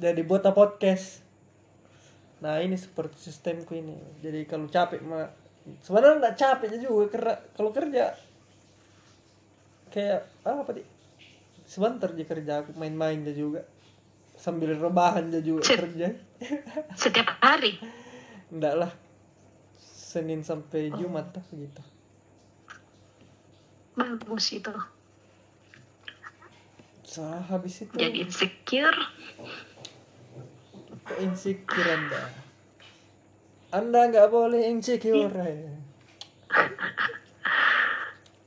[0.00, 1.20] Jadi buat podcast
[2.40, 5.28] nah ini seperti sistemku ini jadi kalau capek mah
[5.84, 8.16] sebenarnya nggak capek juga karena kalau kerja
[9.92, 10.82] kayak ah, apa di
[11.68, 13.60] sebentar aja kerja aku main-main aja juga
[14.40, 15.84] sambil rebahan aja juga Cip.
[15.84, 16.16] kerja
[16.96, 17.76] Setiap hari.
[18.48, 18.92] enggak lah
[19.84, 21.82] Senin sampai Jumat lah gitu
[23.94, 24.72] Bagus itu.
[27.04, 27.20] so,
[27.52, 28.96] habis itu Jadi insecure.
[31.18, 32.22] Insecure anda
[33.70, 35.74] anda nggak boleh insecure eh.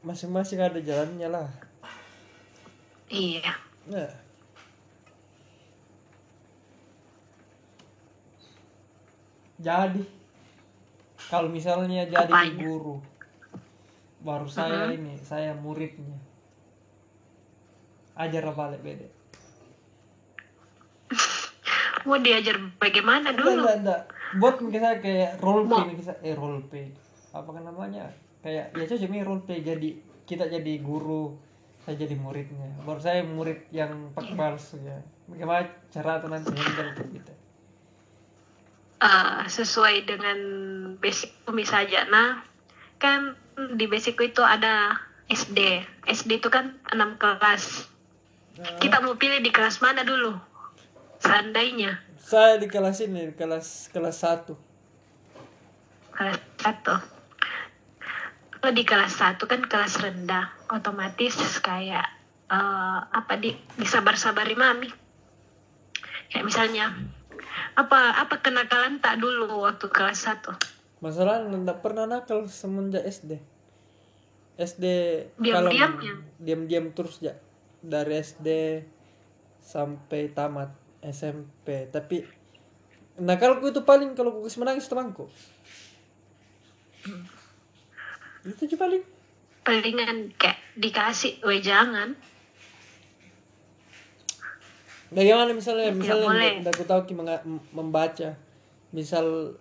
[0.03, 1.49] masing-masing ada jalannya lah
[3.13, 3.53] Iya.
[3.87, 4.09] nah
[9.63, 10.03] jadi
[11.31, 12.59] kalau misalnya jadi Apanya?
[12.59, 12.97] guru
[14.23, 16.19] baru saya ini saya muridnya
[18.19, 19.07] ajar balik beda
[22.03, 23.63] Mau diajar bagaimana dulu?
[23.63, 24.01] enggak, enggak.
[24.41, 26.87] Buat misalnya kayak role play kita eh role play.
[27.31, 28.11] Apa kan namanya?
[28.43, 29.89] Kayak ya nih role play jadi
[30.27, 31.35] kita jadi guru,
[31.83, 32.69] saya jadi muridnya.
[32.83, 34.99] Baru saya murid yang pak palsu ya.
[35.27, 37.33] Bagaimana cara nanti handle gitu.
[39.03, 40.39] Eh, sesuai dengan
[41.03, 42.07] basic kami saja.
[42.07, 42.39] Nah,
[43.03, 43.35] kan
[43.75, 44.95] di basicku itu ada
[45.27, 45.83] SD.
[46.07, 47.91] SD itu kan 6 kelas.
[48.79, 50.39] Kita mau pilih di kelas mana dulu?
[51.23, 54.55] Seandainya saya di kelas ini, di kelas kelas satu.
[56.15, 56.87] kelas 1.
[58.63, 62.07] Kalau di kelas 1 kan kelas rendah, otomatis kayak
[62.47, 64.87] eh, apa di disabar-sabari mami.
[66.31, 66.85] Kayak misalnya
[67.75, 71.03] apa apa kenakalan tak dulu waktu kelas 1?
[71.03, 73.35] Masalahnya enggak pernah nakal semenjak SD.
[74.55, 74.85] SD
[75.41, 76.15] Diam-diam kalau ya?
[76.37, 77.33] diam-diam terus ya
[77.81, 78.47] dari SD
[79.59, 81.91] sampai tamat SMP.
[81.91, 82.23] Tapi
[83.19, 85.27] nakalku itu paling kalau aku menangis temanku.
[88.43, 89.03] Itu aja paling.
[89.63, 92.15] Palingan kayak dikasih, we jangan.
[95.13, 96.53] Bagaimana misalnya Ya, tidak misalnya boleh.
[96.73, 97.01] aku tahu
[97.69, 98.33] membaca
[98.89, 99.53] misal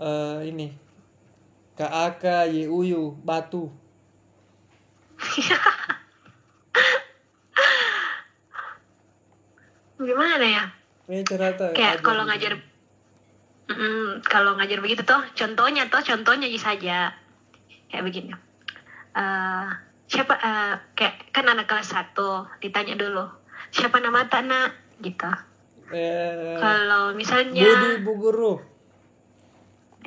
[0.00, 0.72] eh, ini
[1.76, 3.68] KAK YUYU batu
[9.98, 10.64] gimana ya?
[11.08, 12.30] Ini cerita kayak kalau gitu.
[12.34, 12.52] ngajar
[13.68, 17.12] Mm, kalau ngajar begitu tuh contohnya tuh contohnya aja saja.
[17.92, 18.32] Kayak begini.
[19.12, 19.66] Eh,
[20.08, 23.28] siapa eh, kayak kan anak kelas satu ditanya dulu
[23.68, 24.72] siapa nama tak nak
[25.04, 25.28] gitu.
[25.92, 28.52] Eh, kalau misalnya Budi Bu Guru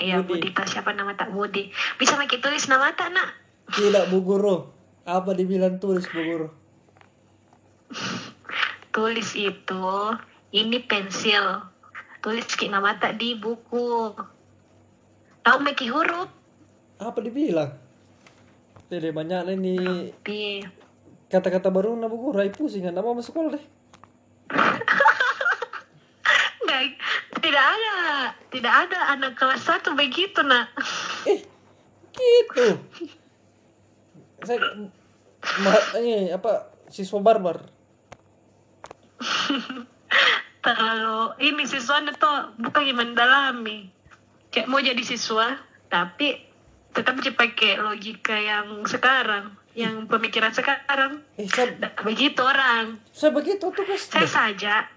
[0.01, 0.49] iya Budi.
[0.49, 1.69] Budi siapa nama tak Budi.
[2.01, 3.29] Bisa pakai tulis nama tak nak
[3.77, 4.73] tidak Bu Guru
[5.05, 6.47] apa dibilang tulis Bu Guru
[8.91, 9.87] tulis itu
[10.55, 11.67] ini pensil.
[12.21, 14.13] Tulis ki nama tak di buku.
[15.41, 16.29] Tahu meki huruf?
[17.01, 17.73] Apa dibilang
[18.91, 20.59] tidak banyak ini di
[21.31, 23.65] kata-kata baru na Bu Guru ai pusing nggak mau masuk sekolah deh.
[27.41, 27.97] Tidak ada
[28.53, 30.69] tidak ada anak kelas satu begitu nak.
[31.25, 31.41] Eh
[32.13, 32.77] gitu.
[34.45, 34.61] Saya
[35.65, 37.65] ma- ini apa siswa barbar
[40.65, 43.89] terlalu ini siswanya tuh bukan yang mendalami.
[44.51, 45.57] Kayak mau jadi siswa
[45.91, 46.39] tapi
[46.91, 51.23] tetap aja pakai logika yang sekarang yang pemikiran sekarang.
[51.39, 52.99] Eh saya, Nggak begitu orang.
[53.15, 54.87] Saya begitu tuh guys saya saja.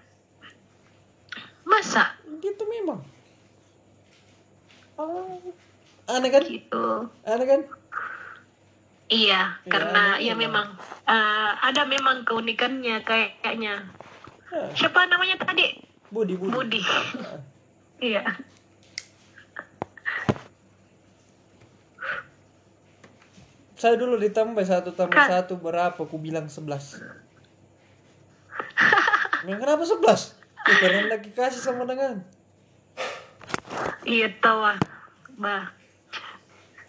[1.64, 2.19] Masa?
[2.43, 3.01] Gitu memang.
[4.99, 5.38] Oh.
[6.11, 6.43] Aneh kan?
[6.45, 6.85] Gitu.
[7.25, 7.61] Aneh kan?
[9.05, 10.75] Iya Iya, karena ya memang
[11.07, 13.85] eh, ada memang keunikannya kayaknya
[14.75, 15.79] siapa namanya tadi?
[16.11, 16.81] Budi Budi, Budi.
[16.83, 17.40] Ah.
[17.99, 18.23] iya.
[23.75, 25.29] Saya dulu ditambah satu tambah Kak.
[25.29, 25.99] satu berapa?
[25.99, 27.03] Aku bilang sebelas.
[29.45, 30.23] Yang kenapa sebelas?
[30.64, 32.25] Ya, karena lagi kasih sama dengan.
[34.05, 34.79] Iya tahu ah.
[35.35, 35.73] bah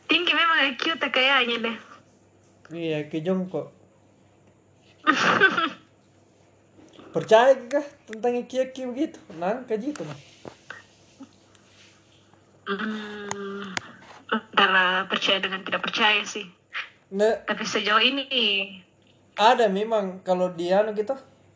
[0.05, 1.77] tinggi memang IQ tak kayaknya deh.
[2.71, 3.69] Iya ke jongkok
[7.15, 9.23] percaya kah tentang iki-iki begitu?
[9.39, 10.35] Nangka gitu mah
[12.65, 13.63] hmm,
[14.33, 16.45] antara percaya dengan tidak percaya sih.
[17.13, 18.25] Nah tapi sejauh ini.
[19.35, 21.13] Ada memang kalau dia anu gitu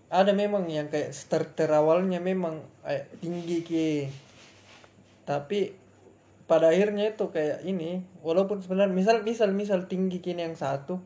[0.09, 3.91] ada memang yang kayak starter awalnya memang eh, tinggi ki.
[5.25, 5.73] Tapi
[6.49, 10.97] pada akhirnya itu kayak ini walaupun sebenarnya misal misal misal tinggi kini yang satu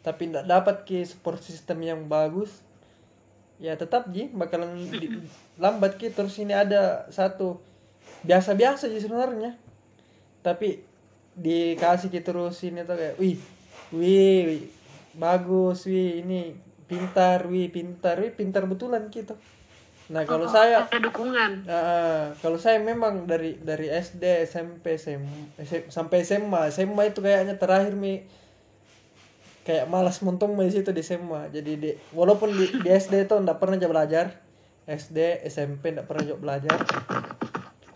[0.00, 2.64] tapi tidak dapat ki support system yang bagus
[3.58, 4.28] ya tetap ji.
[4.30, 5.12] Bakalan di-
[5.56, 7.60] lambat ki terus ini ada satu.
[8.22, 9.54] Biasa-biasa sih sebenarnya.
[10.40, 10.80] Tapi
[11.36, 13.36] dikasih ki terus ini tuh kayak wih
[13.92, 14.62] wih, wih,
[15.12, 19.36] bagus wih ini pintar wih pintar wih pintar betulan gitu
[20.06, 21.66] nah kalau Oh, saya ada dukungan.
[21.66, 25.18] Ah, kalau saya memang dari dari SD SMP SM,
[25.58, 28.22] SM sampai SMA SMA itu kayaknya terakhir mi
[29.66, 33.58] kayak malas montong di situ di SMA jadi di, walaupun di, di SD itu ndak
[33.58, 34.26] pernah aja belajar.
[34.86, 36.78] SD SMP ndak pernah juga belajar.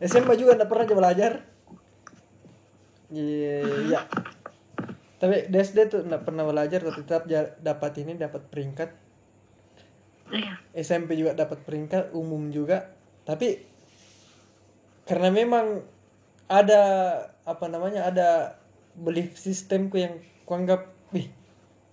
[0.02, 1.32] SMA juga ndak pernah aja belajar.
[3.14, 4.02] Iya
[5.20, 7.28] tapi di SD tuh ndak pernah belajar tapi tetap
[7.60, 8.90] dapat ini dapat peringkat.
[10.32, 10.52] Iya.
[10.80, 12.88] SMP juga dapat peringkat umum juga.
[13.28, 13.60] Tapi
[15.04, 15.84] karena memang
[16.48, 16.82] ada
[17.44, 18.56] apa namanya ada
[18.96, 21.28] belief sistemku yang kuanggap wih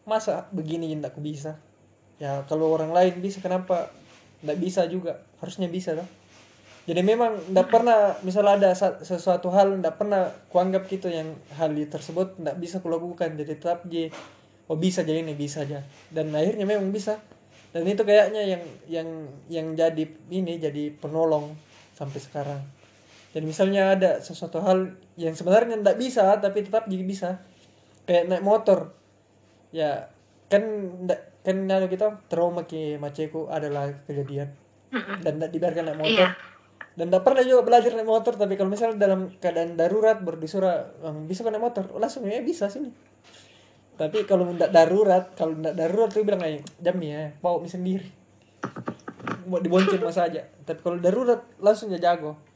[0.08, 1.60] masa begini aku bisa?
[2.17, 3.91] Ya kalau orang lain bisa kenapa
[4.41, 5.22] nggak bisa juga?
[5.43, 6.10] Harusnya bisa dong.
[6.88, 8.72] Jadi memang nggak pernah misalnya ada
[9.04, 14.08] sesuatu hal nggak pernah kuanggap gitu yang hal tersebut nggak bisa kulakukan jadi tetap je
[14.72, 15.84] oh bisa jadi ini bisa aja.
[16.08, 17.20] Dan akhirnya memang bisa.
[17.76, 19.08] Dan itu kayaknya yang yang
[19.52, 21.54] yang jadi ini jadi penolong
[21.93, 22.62] sampai sekarang.
[23.36, 27.30] Jadi misalnya ada sesuatu hal yang sebenarnya nggak bisa tapi tetap jadi bisa.
[28.08, 28.96] Kayak naik motor
[29.77, 30.09] ya
[30.49, 30.63] kan
[31.05, 34.49] ndak kan kalau kita trauma ke maceku adalah kejadian.
[35.21, 36.11] Dan tidak dibiarkan naik motor.
[36.25, 36.29] Iya.
[36.97, 41.45] dan tidak pernah juga belajar naik motor tapi kalau misalnya dalam keadaan darurat "Bang, bisa
[41.45, 41.85] kan naik motor.
[41.93, 42.89] Langsung ya bisa sini.
[43.97, 48.07] Tapi kalau tidak darurat kalau tidak darurat tuh bilang kayak jam nih ya mi sendiri.
[49.45, 50.41] Mau dibonceng mas aja.
[50.65, 52.47] Tapi kalau darurat langsung ya jago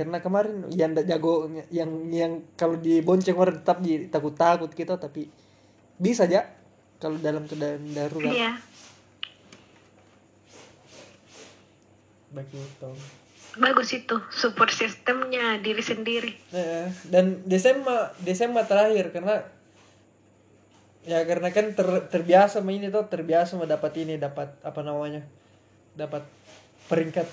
[0.00, 5.28] karena kemarin yang tidak jago yang yang kalau dibonceng orang tetap takut takut gitu tapi
[6.00, 6.48] bisa aja
[6.96, 8.32] kalau dalam keadaan darurat.
[8.32, 8.52] Iya.
[12.32, 12.88] Begitu
[13.58, 16.32] bagus itu support sistemnya diri sendiri.
[16.54, 19.42] Nah, dan Desember Desember terakhir karena
[21.02, 25.24] ya karena kan ter- terbiasa sama ini tuh terbiasa mendapat ini dapat apa namanya
[25.96, 26.22] dapat
[26.86, 27.26] peringkat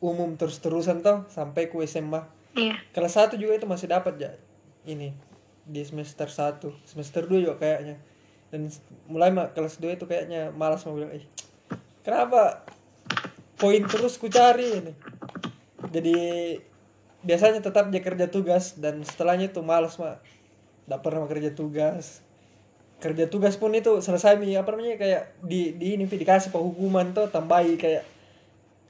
[0.00, 2.24] umum terus-terusan tuh sampai ku SMA
[2.56, 2.74] iya.
[2.90, 4.32] Kelas satu juga itu masih dapat ya
[4.88, 5.12] ini
[5.64, 8.00] di semester 1 semester 2 juga kayaknya.
[8.50, 8.66] Dan
[9.06, 11.22] mulai mah kelas 2 itu kayaknya malas mau bilang eh
[12.02, 12.66] kenapa
[13.54, 14.92] poin terus ku cari ini?
[15.92, 16.16] Jadi
[17.20, 20.24] biasanya tetap dia kerja tugas dan setelahnya itu malas mak
[20.88, 22.24] tidak pernah kerja tugas.
[22.98, 24.58] Kerja tugas pun itu selesai mi.
[24.58, 28.02] Apa namanya kayak di di ini dikasih penghukuman tuh tambahi kayak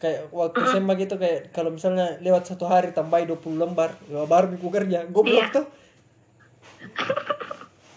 [0.00, 4.56] kayak waktu SMA gitu kayak kalau misalnya lewat satu hari tambahi 20 lembar ya baru
[4.56, 5.54] ku kerja goblok Iya.
[5.54, 5.66] tuh.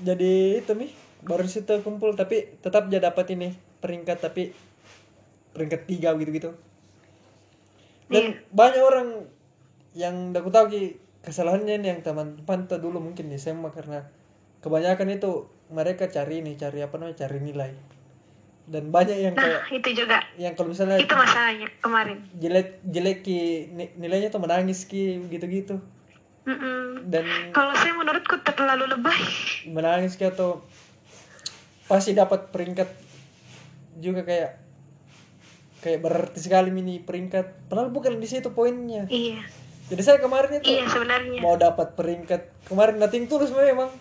[0.04, 0.92] Jadi itu mi.
[1.24, 4.52] Baru situ kumpul tapi tetap dia dapat ini peringkat tapi
[5.56, 6.52] peringkat tiga gitu gitu
[8.12, 8.44] dan Iya.
[8.52, 9.08] banyak orang
[9.96, 10.84] yang aku tahu ki
[11.24, 14.04] kesalahannya ini yang teman pantau dulu mungkin di SMA karena
[14.60, 17.72] kebanyakan itu mereka cari ini cari apa namanya cari nilai
[18.66, 20.24] dan banyak yang Nah, kayak itu juga.
[20.34, 22.18] yang kalau misalnya Itu masalahnya kemarin.
[22.34, 23.40] jelek jelek ki
[23.70, 25.76] ni- nilainya tuh menangis ki gitu gitu
[26.44, 27.08] Mm-mm.
[27.08, 29.20] dan Kalau saya menurutku terlalu lebay.
[29.66, 30.64] menangis ki atau
[31.86, 32.88] pasti dapat peringkat
[33.98, 34.52] juga kayak
[35.80, 39.44] kayak berarti sekali mini peringkat padahal bukan di situ poinnya Iya.
[39.88, 41.40] jadi saya kemarin itu Iya sebenarnya.
[41.40, 43.92] mau dapat peringkat kemarin nating tulus memang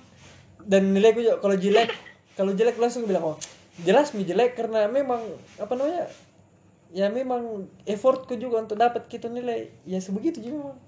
[0.62, 1.90] dan nilaiku juga kalau jelek
[2.38, 3.38] kalau jelek langsung bilang oh
[3.80, 5.24] jelas mi jelek karena memang
[5.56, 6.04] apa namanya
[6.92, 10.80] ya memang effortku juga untuk dapat gitu nilai ya sebegitu juga memang.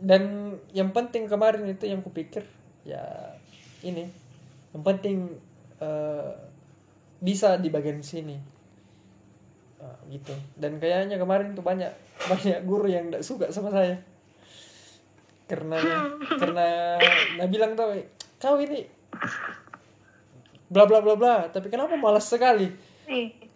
[0.00, 0.22] Dan
[0.74, 2.42] yang penting kemarin itu yang kupikir
[2.82, 3.36] ya
[3.86, 4.10] ini
[4.74, 5.38] yang penting
[5.78, 6.34] eh,
[7.22, 8.34] bisa di bagian sini.
[9.80, 10.34] Ah, gitu.
[10.58, 11.92] Dan kayaknya kemarin tuh banyak
[12.30, 13.94] banyak guru yang tidak suka sama saya.
[15.46, 15.78] Karena
[16.42, 16.98] karena
[17.38, 18.02] nah bilang tuh
[18.42, 18.82] kau ini
[20.70, 21.36] bla bla bla bla.
[21.50, 22.70] Tapi kenapa malas sekali?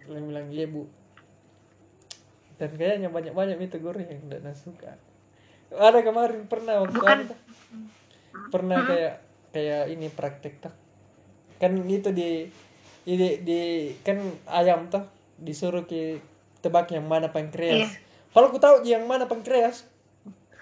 [0.04, 0.84] Bilang bilang iya bu.
[2.58, 4.98] Dan kayaknya banyak banyak itu guru yang tidak suka.
[5.74, 7.18] Ada kemarin pernah waktu Bukan.
[7.24, 7.36] ada
[8.50, 9.14] pernah kayak
[9.54, 10.74] kayak ini praktek tuh.
[11.62, 12.50] Kan itu di
[13.06, 13.60] di, di
[14.02, 14.18] kan
[14.50, 15.06] ayam tuh
[15.38, 16.18] disuruh ke
[16.62, 17.78] tebak yang mana pankreas.
[17.78, 17.88] Iya.
[18.34, 19.86] kalau aku tahu yang mana pankreas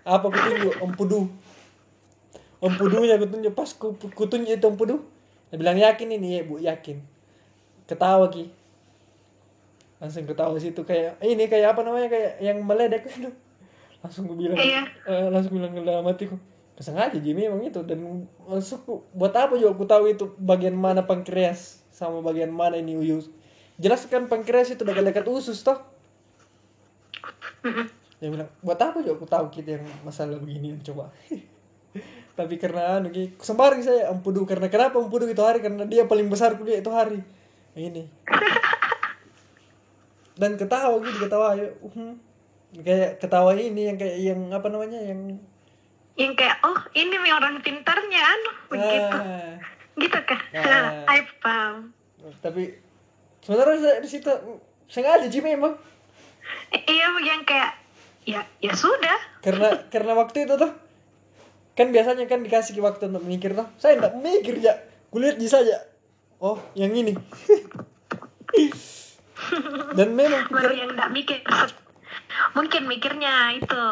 [0.04, 0.74] apa aku tunjuk?
[0.80, 1.20] Empudu.
[2.60, 3.52] Empudunya aku tunjuk.
[3.56, 5.11] Pas ku, ku tunjuk itu empudu
[5.52, 7.04] dia bilang yakin ini ya bu yakin.
[7.84, 8.48] Ketawa ki.
[10.00, 13.04] Langsung ketawa situ kayak ini kayak apa namanya kayak yang meledek.
[13.20, 13.28] Itu
[14.02, 14.82] langsung gue bilang Iya.
[15.06, 16.34] eh, langsung bilang ke dalam hatiku
[16.74, 17.84] kesengaja Jimmy emang itu.
[17.84, 22.96] Dan maksudku buat apa juga aku tahu itu bagian mana pankreas sama bagian mana ini
[22.96, 23.28] uyus
[23.76, 25.76] jelas kan pankreas itu dekat-dekat usus toh?
[28.18, 31.10] Dia bilang buat apa juga aku tahu kita yang masalah beginian coba
[32.32, 36.26] tapi karena anu ki sembarang saya empudu karena kenapa empudu itu hari karena dia paling
[36.26, 37.20] besar kuliah itu hari
[37.74, 38.08] ini
[40.34, 42.16] dan ketawa gitu ketawa ya uhum.
[42.78, 45.38] kayak ketawa ini yang kayak yang apa namanya yang
[46.12, 49.16] Yang kayak, oh ini nih orang pintarnya, anu, begitu.
[49.16, 49.56] ah,
[49.96, 50.40] Gitu kan?
[50.52, 51.08] Ah.
[51.08, 51.88] Ayo paham.
[52.44, 52.68] tapi
[53.40, 54.28] sebenarnya saya di situ
[54.86, 55.72] sengaja sih memang
[56.68, 57.72] I- Iya, yang kayak,
[58.24, 59.16] ya ya sudah.
[59.40, 60.68] karena karena waktu itu tuh
[61.72, 64.76] kan biasanya kan dikasih waktu untuk mikir tuh saya enggak mikir ya
[65.08, 65.80] kulihat di saja
[66.38, 67.16] oh yang ini.
[69.92, 71.38] Dan memang Baru pikir yang enggak mikir.
[72.56, 73.82] Mungkin mikirnya itu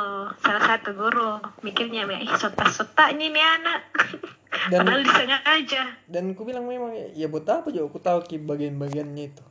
[0.41, 1.41] salah satu guru.
[1.65, 3.81] Mikirnya ya ih sotak-sotaknya nih anak.
[4.73, 5.83] Dan- Padahal disengaja.
[6.11, 9.45] dan aku bilang memang ya, buat apa juga aku tahu ki bagian-bagiannya itu.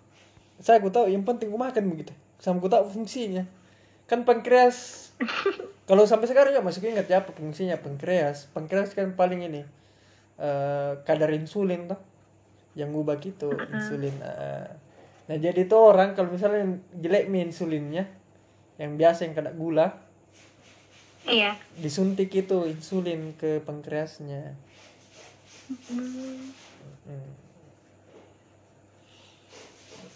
[0.59, 2.11] Saya aku tahu yang penting aku makan begitu.
[2.37, 3.47] Sama aku tahu fungsinya
[4.09, 5.09] kan pankreas
[5.85, 9.61] kalau sampai sekarang ya masih ingat ya apa fungsinya pankreas pankreas kan paling ini
[10.39, 11.99] eh kadar insulin tuh
[12.73, 14.67] yang ubah gitu insulin eh.
[15.29, 18.09] nah jadi itu orang kalau misalnya jelek mi insulinnya
[18.81, 19.87] yang biasa yang kena gula
[21.29, 21.53] Iya.
[21.77, 24.55] disuntik itu insulin ke pankreasnya
[25.69, 26.49] Hmm.
[27.05, 27.29] Hmm.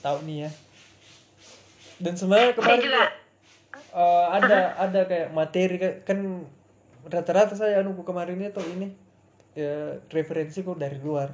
[0.02, 0.52] Tahu nih ya.
[2.02, 3.06] Dan sebenarnya kemarin juga.
[3.94, 6.20] Eh, ada ada kayak materi ka- kan
[7.06, 8.88] rata-rata saya anu kemarin itu ini
[9.54, 11.32] ya, referensi kok dari luar.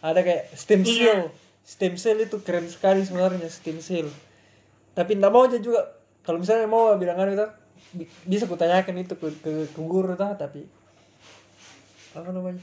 [0.00, 0.94] Ada kayak stem Iya.
[0.94, 1.20] cell.
[1.62, 4.08] Stem cell itu keren sekali sebenarnya stem cell.
[4.94, 5.84] Tapi enggak mau aja juga
[6.22, 7.46] kalau misalnya mau bilang anu itu
[7.94, 10.64] bi- bisa kutanyakan itu ke ke, ke guru tapi
[12.12, 12.60] apa namanya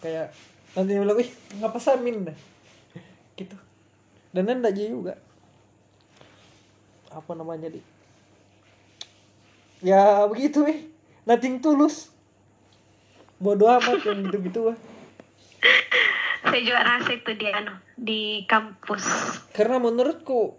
[0.00, 0.30] kayak
[0.72, 2.36] nanti bilang wih ngapa samin dah
[3.34, 3.54] gitu
[4.32, 5.14] dan aja juga
[7.18, 7.82] apa namanya di
[9.82, 10.86] ya begitu eh
[11.26, 12.14] nothing tulus.
[13.38, 14.78] Bodoh amat yang gitu gitu ah
[16.48, 19.04] Saya juga rasa itu di anu di kampus.
[19.54, 20.58] karena menurutku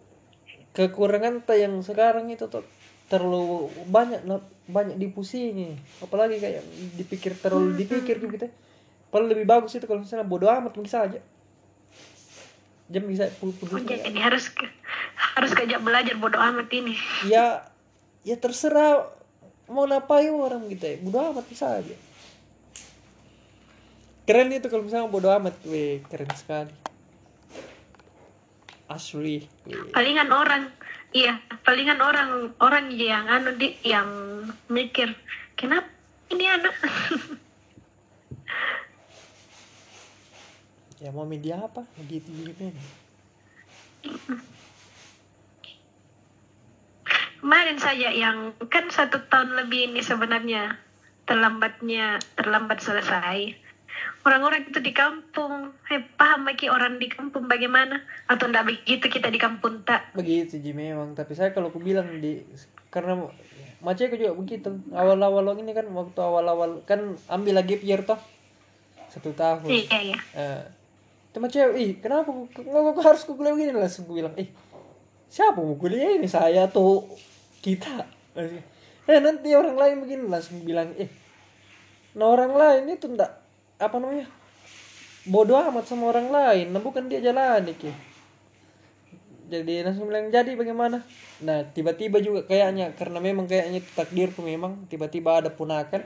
[0.75, 2.63] kekurangan ta yang sekarang itu tuh
[3.11, 4.23] terlalu banyak
[4.69, 5.75] banyak dipusingi.
[5.99, 6.63] Apalagi kayak
[6.95, 8.47] dipikir terlalu dipikir gitu
[9.09, 11.19] padahal lebih bagus itu kalau misalnya bodoh amat bisa aja
[12.89, 14.73] jam bisa puluh puluh jadi harus ke-
[15.37, 16.97] harus kejak belajar bodoh amat ini.
[17.29, 17.61] ya
[18.25, 19.05] ya terserah
[19.69, 20.97] mau ngapain orang gitu ya.
[20.99, 21.95] Bodo amat bisa aja.
[24.25, 26.73] Keren itu kalau misalnya bodo amat weh keren sekali.
[28.89, 29.45] Asli.
[29.93, 30.65] Palingan orang,
[31.13, 34.09] iya, palingan orang orang yang anu di yang
[34.65, 35.13] mikir
[35.53, 35.85] kenapa
[36.33, 36.73] ini anak
[40.99, 41.83] ya mau media apa?
[41.99, 42.71] Begitu gitu
[47.39, 50.75] kemarin saja yang kan satu tahun lebih ini sebenarnya
[51.23, 53.55] terlambatnya terlambat selesai.
[54.27, 58.03] Orang-orang itu di kampung eh, paham lagi orang di kampung bagaimana?
[58.27, 60.11] Atau enggak begitu kita di kampung tak?
[60.13, 61.15] Begitu Ji memang.
[61.15, 62.43] Tapi saya kalau aku bilang di
[62.91, 63.17] karena
[63.79, 64.75] macetku juga begitu.
[64.91, 68.19] Awal-awal ini kan waktu awal-awal kan ambil lagi year toh.
[69.09, 69.65] Satu tahun.
[69.65, 70.19] Iya iya.
[70.35, 70.61] Eh,
[71.29, 73.77] teman cewek, ih kenapa kok kok- harus kuliah begini?
[73.77, 74.49] Langsung gue bilang, ih
[75.29, 76.25] siapa mau kuliah ini?
[76.25, 77.05] Saya atau
[77.61, 78.01] kita?
[79.05, 80.25] Eh nanti orang lain begini.
[80.25, 81.09] Langsung bilang, eh
[82.17, 83.29] nah orang lain itu ndak
[83.77, 84.25] apa namanya
[85.29, 87.93] bodoh amat sama orang lain, nah bukan dia jalan ki.
[89.49, 91.05] Jadi langsung bilang jadi bagaimana?
[91.45, 96.01] Nah tiba-tiba juga kayaknya karena memang kayaknya takdirku memang tiba-tiba ada ponakan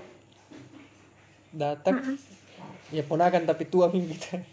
[1.56, 2.20] datang.
[2.92, 4.53] Ya ponakan tapi tua minggu kita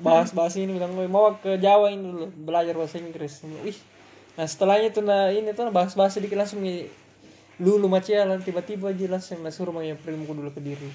[0.00, 3.44] bahas bahas ini bilang "Woi, mau ke Jawa ini dulu belajar bahasa Inggris.
[3.44, 3.76] Wih.
[4.38, 6.88] nah setelahnya tuh nah ini tuh bahas bahas sedikit langsung nih.
[7.60, 10.88] Lulu macialan tiba-tiba aja langsung nah, suruh mau primuku dulu ke diri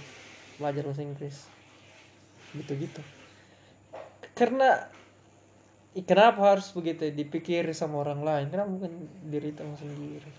[0.58, 1.46] belajar bahasa Inggris.
[2.58, 3.02] Gitu gitu
[4.36, 4.92] karena
[5.96, 8.46] kenapa harus begitu dipikir sama orang lain?
[8.52, 8.92] Kenapa bukan
[9.32, 10.32] diri kita sendiri.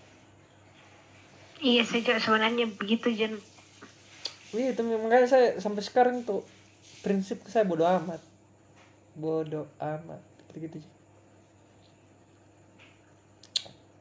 [1.56, 3.40] Iya juga sebenarnya begitu Jen.
[4.52, 6.44] Iya itu makanya saya sampai sekarang tuh
[7.06, 8.18] prinsip saya bodoh amat.
[9.14, 10.18] Bodoh amat.
[10.50, 10.96] Gitu gitu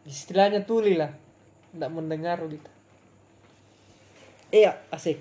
[0.05, 1.11] istilahnya tuli lah.
[1.73, 2.69] Tidak mendengar gitu.
[4.53, 5.19] Iya asik.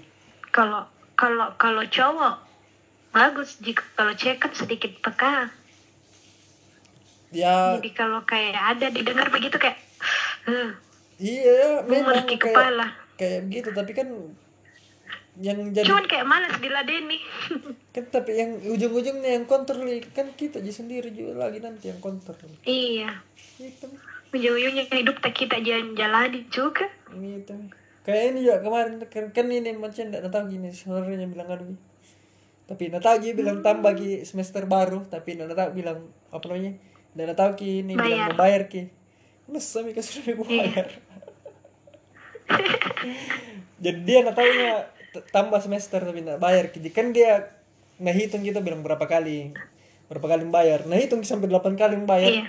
[0.54, 0.86] Kalau
[1.18, 2.38] kalau kalau cowok
[3.10, 5.50] bagus jika kalau cewek kan sedikit peka.
[7.34, 7.74] Ya.
[7.80, 9.74] Jadi kalau kayak ada didengar begitu kayak
[10.46, 10.70] eh,
[11.18, 12.86] iya memang kayak kepala.
[13.18, 13.68] kayak begitu.
[13.74, 14.08] Tapi kan
[15.34, 17.18] yang jadi cuman kayak malas diladeni.
[17.94, 22.38] Kan tapi yang ujung-ujungnya yang kontrol kan kita aja sendiri juga lagi nanti yang kontrol
[22.66, 23.22] iya.
[23.58, 23.90] Itu
[24.30, 26.86] ujung-ujungnya hidup tak kita jalan jalani juga.
[27.10, 27.54] Gitu.
[28.06, 31.78] Kayak ini juga kemarin kan, kan ini macam tidak tahu gini sebenarnya bilang aduh
[32.64, 36.72] tapi tidak tahu dia bilang tambah ki semester baru tapi tidak tahu bilang apa namanya
[37.12, 38.30] tidak tahu ki ini bilang Bayar.
[38.32, 38.82] mau bayar ki.
[39.44, 40.88] Masa mi kasih gue bayar
[43.84, 44.93] jadi dia tidak tahunya t-
[45.30, 46.64] tambah semester tapi tidak bayar.
[46.74, 47.54] Ki kan dia
[47.94, 49.54] nah hitung kita bilang berapa kali
[50.10, 52.46] berapa kali bayar nah hitung sampai 8 kali bayar iya.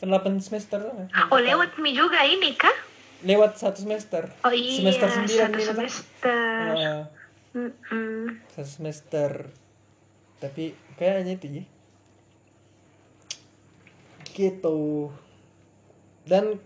[0.00, 0.80] Kan 8 semester.
[1.28, 2.72] Oh lewat mi juga ini kah?
[3.20, 4.32] Lewat satu semester.
[4.48, 5.68] Oh iya semester 9 satu ini tuh.
[5.76, 6.64] semester.
[6.72, 7.04] Nah,
[7.52, 8.40] Mm-mm.
[8.48, 9.52] satu semester.
[10.40, 11.64] Tapi kayaknya itu ya
[14.40, 15.12] gitu.
[16.24, 16.56] Dan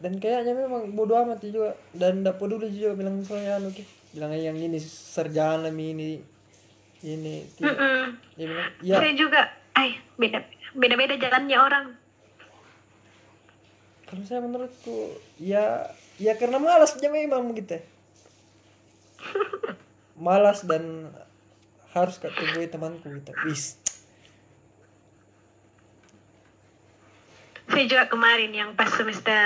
[0.00, 1.76] dan kayaknya memang bodo amat juga.
[1.92, 3.84] Dan tidak peduli juga bilang misalnya anu ki.
[4.10, 6.08] Bilang yang ini sarjana mi ini
[7.00, 8.16] ini ti- Mm-mm.
[8.34, 9.40] dia bilang ya saya juga.
[9.76, 10.40] Ay beda
[10.72, 11.86] beda beda jalannya orang.
[14.04, 15.86] Kalau saya menurutku ya
[16.18, 17.78] ya karena malas aja memang gitu
[20.26, 21.12] malas dan
[21.92, 23.32] harus ketemu temanku gitu.
[23.46, 23.78] Wis
[27.70, 29.38] saya juga kemarin yang pas semester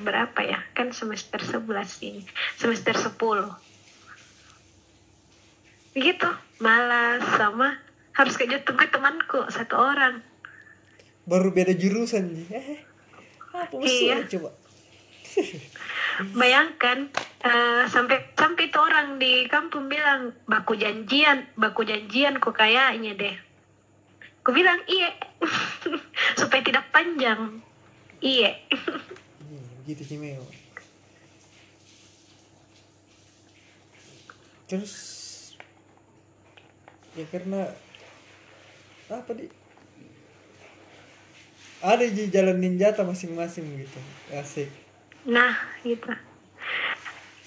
[0.00, 0.62] berapa ya?
[0.72, 1.66] Kan semester 11
[2.06, 2.22] ini.
[2.54, 3.18] Semester 10
[5.94, 6.26] begitu.
[6.58, 7.78] Malas sama
[8.14, 10.22] harus kerja tunggu temanku satu orang.
[11.26, 12.44] Baru beda jurusan Ji.
[12.50, 12.82] eh
[13.54, 14.30] apa maksudnya Iya.
[14.38, 14.50] coba.
[16.38, 17.10] Bayangkan
[17.42, 23.34] eh, sampai sampai itu orang di kampung bilang baku janjian baku janjian kok kayaknya deh.
[24.44, 25.10] Ku bilang iya.
[26.38, 27.63] Supaya tidak panjang
[28.24, 28.56] iya
[29.84, 30.48] begitu sih memang
[34.64, 34.94] terus
[37.14, 37.68] ya karena
[39.06, 39.46] apa di
[41.84, 44.00] ada di jalan ninjata masing-masing gitu
[44.32, 44.72] asik
[45.24, 46.12] Nah, gitu.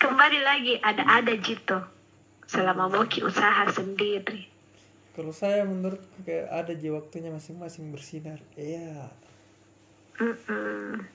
[0.01, 1.78] Kembali lagi ada-ada gitu.
[2.49, 4.49] Selama Boki usaha sendiri.
[5.13, 9.13] kalau saya menurutku kayak ada di waktunya masing-masing bersinar iya
[10.18, 11.05] Mm-mm.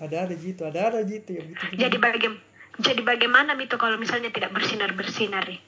[0.00, 1.64] ada ada gitu ada ada gitu ya gitu.
[1.76, 2.34] Jadi bagaim
[2.80, 5.60] jadi bagaimana itu kalau misalnya tidak bersinar-bersinar nih?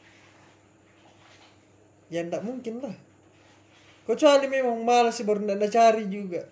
[2.14, 2.94] ya ndak mungkin lah.
[4.04, 6.46] Kecuali memang malas sih baru ndak cari juga.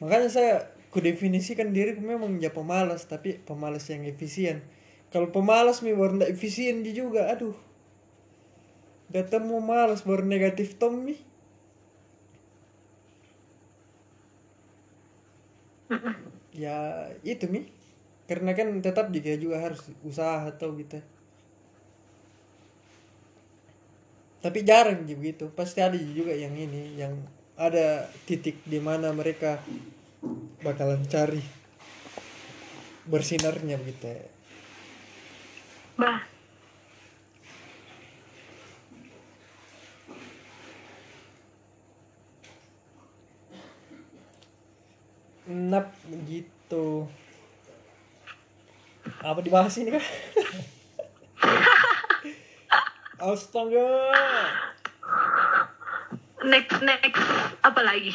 [0.00, 0.54] Makanya saya
[0.90, 4.64] kudefinisikan diri memang ya pemalas tapi pemalas yang efisien.
[5.14, 7.54] Kalau pemalas mi baru ndak efisien juga aduh.
[9.08, 11.06] Ketemu malas baru negatif tom
[15.88, 16.12] mi
[16.52, 17.68] ya itu mi.
[18.28, 21.00] Karena kan tetap juga juga harus usaha atau gitu.
[24.44, 25.48] Tapi jarang sih begitu.
[25.56, 27.16] Pasti ada juga yang ini yang
[27.56, 29.64] ada titik di mana mereka
[30.60, 31.40] bakalan cari
[33.08, 34.12] bersinarnya begitu.
[35.96, 36.37] Bah
[45.48, 45.96] nap
[46.28, 47.08] gitu.
[49.24, 50.06] Apa dibahas ini kah
[53.32, 53.88] astaga.
[56.44, 57.24] Next next.
[57.64, 58.12] Apa lagi?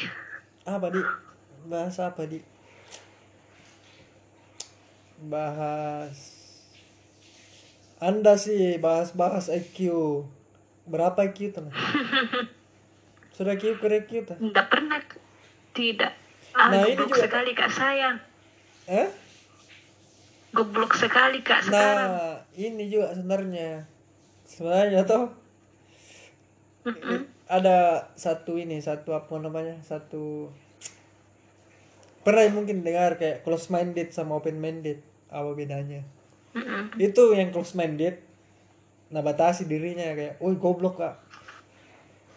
[0.63, 1.01] Apa di
[1.65, 2.39] bahas apa di
[5.25, 6.43] bahas.
[8.03, 9.87] Anda sih bahas-bahas IQ
[10.83, 11.71] berapa IQ tuh
[13.35, 14.99] sudah IQ ke IQ tuh Tidak pernah
[15.71, 16.13] tidak
[16.53, 18.17] ah, Nah, ini goblok juga- sekali kak sayang.
[18.85, 19.07] Eh
[20.51, 22.09] goblok sekali kak sekarang.
[22.09, 23.69] nah ini juga sebenarnya.
[24.43, 25.33] Sebenarnya tuh
[26.85, 27.77] i- ada
[28.13, 30.51] satu ini satu apa namanya satu
[32.21, 36.05] pernah mungkin dengar kayak close minded sama open minded apa bedanya?
[36.53, 36.93] Mm-mm.
[36.97, 38.21] itu yang close minded
[39.09, 41.17] nah batasi dirinya kayak oh goblok kak.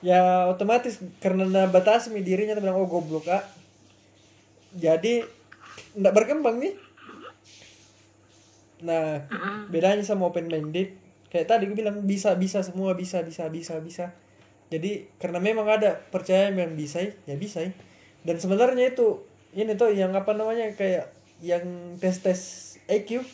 [0.00, 3.44] Ya otomatis karena nah batasi mi dirinya tuh bilang oh goblok kak
[4.76, 5.24] jadi
[5.96, 6.76] ndak berkembang nih.
[8.84, 9.72] Nah Mm-mm.
[9.72, 10.92] bedanya sama open minded.
[11.32, 14.12] Kayak tadi gue bilang bisa bisa semua bisa bisa bisa bisa.
[14.68, 17.64] Jadi karena memang ada percaya yang bisa ya bisa.
[18.26, 19.24] Dan sebenarnya itu
[19.56, 21.10] ini tuh yang apa namanya kayak
[21.40, 22.40] yang tes tes
[22.88, 23.24] EQ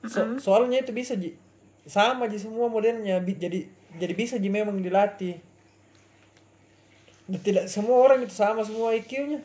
[0.00, 1.36] So- soalnya itu bisa ji.
[1.84, 3.20] Sama ji semua modelnya.
[3.20, 3.68] Bi- jadi
[4.00, 5.36] jadi bisa ji memang dilatih.
[7.28, 9.38] Dan tidak semua orang itu sama semua IQ-nya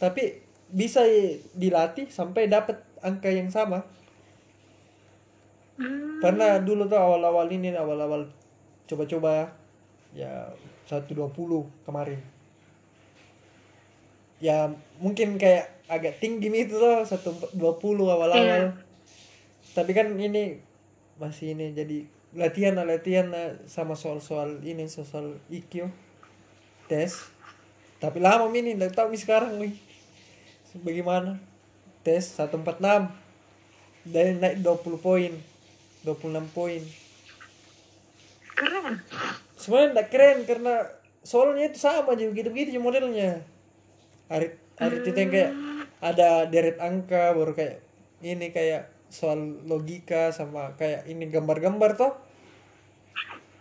[0.00, 0.40] tapi
[0.72, 1.04] bisa
[1.52, 3.84] dilatih sampai dapat angka yang sama.
[5.80, 6.20] Hmm.
[6.20, 8.28] pernah dulu tuh awal-awal ini awal-awal
[8.84, 9.48] coba-coba
[10.12, 10.52] ya
[10.84, 11.32] 120
[11.88, 12.20] kemarin.
[14.44, 14.68] Ya
[15.00, 17.56] mungkin kayak agak tinggi nih itu tuh 120
[18.12, 18.36] awal-awal.
[18.36, 18.76] Iya.
[19.70, 20.60] tapi kan ini
[21.16, 22.04] masih ini jadi
[22.36, 25.88] latihan lah latihan lah sama soal-soal ini soal IQ
[26.92, 27.32] tes.
[27.96, 29.89] Tapi lama ini nggak tahu nih sekarang nih
[30.78, 31.42] bagaimana?
[32.06, 33.10] Tes 146
[34.06, 35.32] dari naik 20 poin.
[36.06, 36.82] 26 poin.
[38.56, 38.94] Keren.
[39.58, 40.74] Sebenarnya enggak keren karena
[41.20, 43.44] soalnya itu sama aja begitu begitu modelnya.
[44.32, 45.52] Hari hari itu yang kayak
[46.00, 47.84] ada deret angka baru kayak
[48.24, 52.14] ini kayak soal logika sama kayak ini gambar-gambar toh.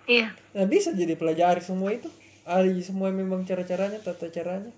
[0.07, 0.31] Iya.
[0.55, 2.07] Nah bisa jadi pelajari semua itu.
[2.47, 4.71] Ada semua memang cara-caranya tata caranya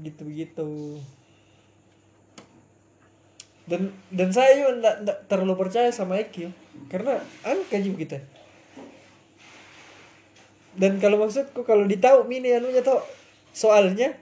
[0.00, 1.00] gitu begitu
[3.62, 6.50] dan dan saya juga enggak, enggak terlalu percaya sama IQ
[6.90, 8.18] karena angka juga kita.
[10.72, 13.04] Dan kalau maksudku kalau ditahu mini anunya tuh
[13.54, 14.16] soalnya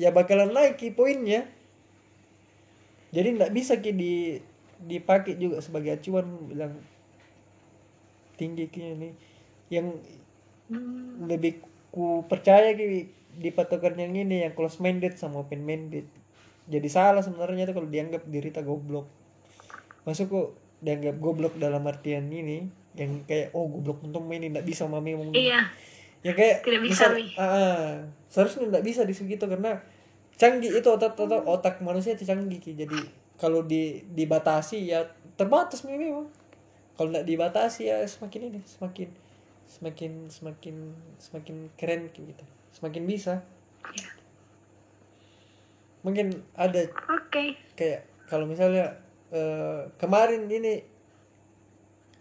[0.00, 1.46] ya bakalan naik poinnya.
[3.14, 4.14] Jadi nggak bisa ki di
[4.76, 6.74] dipakai juga sebagai acuan bilang
[8.34, 9.10] tinggi ki ini.
[9.70, 10.02] Yang
[11.30, 11.62] lebih
[11.94, 13.06] ku percaya ki
[13.36, 16.08] di patokan yang ini yang close minded sama open minded.
[16.66, 19.06] Jadi salah sebenarnya tuh kalau dianggap diri tak goblok.
[20.08, 20.48] Masuk kok
[20.80, 22.66] dianggap goblok dalam artian ini
[22.96, 25.68] yang kayak oh goblok untung ini nggak bisa mami ngomong iya.
[26.24, 27.28] Ya kayak Tidak bisa, misal- Mi.
[27.38, 27.86] ah, ah.
[28.26, 29.78] seharusnya nggak bisa di situ karena
[30.36, 32.98] canggih itu otak otak otak manusia itu canggih jadi
[33.36, 35.04] kalau di dibatasi ya
[35.36, 36.28] terbatas memang
[36.96, 39.08] kalau nggak dibatasi ya semakin ini semakin
[39.68, 40.76] semakin semakin
[41.20, 42.44] semakin keren gitu
[42.76, 43.40] semakin bisa.
[43.96, 44.08] Iya.
[46.04, 47.44] mungkin ada oke.
[47.74, 48.94] kayak kalau misalnya
[49.34, 50.84] eh, kemarin ini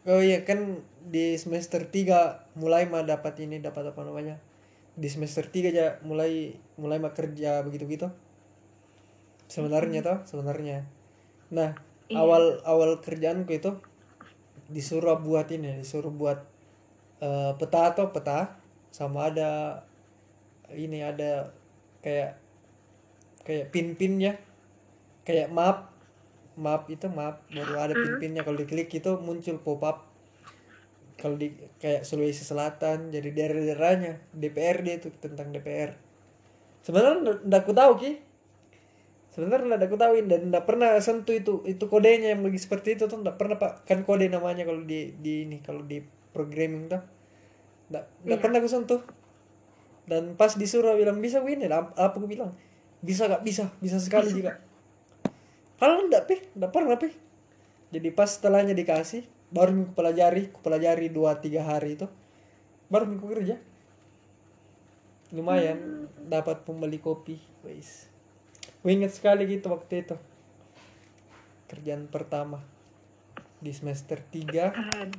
[0.09, 4.41] oh iya kan di semester 3 mulai mah dapat ini dapat apa namanya?
[4.95, 8.07] Di semester 3 aja mulai mulai mah kerja begitu gitu
[9.45, 10.87] sebenarnya toh sebenarnya.
[11.53, 12.21] Nah Iya.
[12.21, 13.81] awal awal kerjaanku itu
[14.69, 16.37] disuruh buat ini disuruh buat
[17.21, 18.61] eh, peta atau peta.
[18.93, 19.81] Sama ada
[20.73, 21.53] ini ada
[22.01, 22.37] kayak
[23.45, 24.41] kayak pin-pinnya
[25.27, 25.93] kayak map.
[26.55, 27.43] Map itu map.
[27.51, 28.41] Baru ada pin-pinnya.
[28.47, 29.99] Kalau diklik itu muncul pop up
[31.15, 33.11] kalau di kayak Sulawesi Selatan.
[33.11, 34.23] Jadi daerah-daerahnya.
[34.31, 36.05] DPRD itu tentang DPR
[36.85, 38.11] sebenarnya ndak aku tahu ki.
[39.33, 43.09] Sebenarnya ndak aku tahu dan ndak pernah sentuh itu itu kodenya yang lagi seperti itu
[43.09, 43.17] tuh.
[43.25, 43.89] Ndak pernah pak.
[43.89, 45.65] Kan kode namanya kalau di di ini.
[45.65, 45.99] Kalau di
[46.31, 47.01] programming tuh.
[47.89, 48.43] Ndak ndak Iya.
[48.45, 49.01] pernah aku sentuh
[50.05, 52.53] dan pas disuruh bilang bisa ini apa apa aku bilang?
[53.01, 54.61] Bisa gak bisa bisa sekali juga.
[55.77, 57.11] Kalau ndak pi ndak pernah pi
[57.93, 62.07] jadi pas setelahnya dikasih baru aku pelajari pelajari dua tiga hari itu
[62.89, 63.57] baru aku kerja.
[65.33, 70.15] Lumayan dapat pembeli kopi Aku ingat sekali gitu waktu itu.
[71.65, 72.61] Kerjaan pertama
[73.57, 75.09] di semester 3 Keren.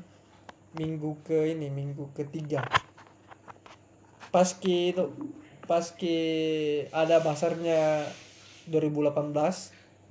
[0.78, 2.62] minggu ke ini minggu ketiga
[4.37, 5.09] pas ki itu
[5.64, 6.18] pas ki
[6.93, 8.05] ada basarnya
[8.68, 9.32] 2018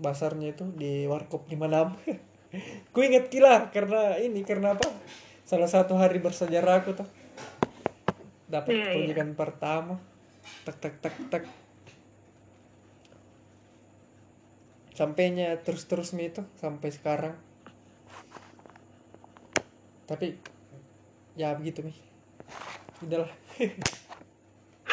[0.02, 2.26] basarnya itu di warkop 56
[2.94, 4.90] ku inget gila karena ini karena apa?
[5.46, 7.06] Salah satu hari bersejarah aku tuh.
[8.50, 8.94] Dapat Iya, iya.
[8.98, 10.02] proyekan pertama.
[10.66, 11.44] Tak tak tak tak
[14.98, 17.38] sampainya terus terus itu sampai sekarang.
[20.10, 20.34] Tapi
[21.38, 21.98] ya begitu nih
[23.04, 23.28] udahlah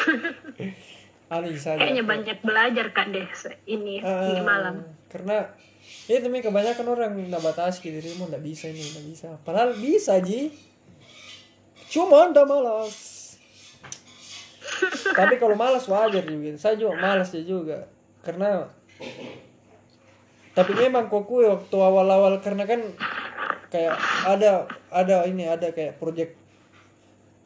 [1.73, 3.25] aja Kayaknya banyak belajar kak deh
[3.65, 4.75] ini ini Ah, malam.
[5.09, 5.49] karena
[6.05, 9.27] itu nih kebanyakan orang nggak batas dirimu nggak bisa ini nggak bisa.
[9.41, 10.51] Padahal bisa ji.
[11.89, 13.35] Cuma anda malas.
[15.17, 16.53] Tapi kalau malas wajar juga.
[16.57, 17.87] Saya juga malas ya juga.
[18.23, 18.67] Karena
[20.53, 22.77] tapi memang kok kue waktu awal-awal karena kan
[23.73, 26.37] kayak ada ada ini ada kayak project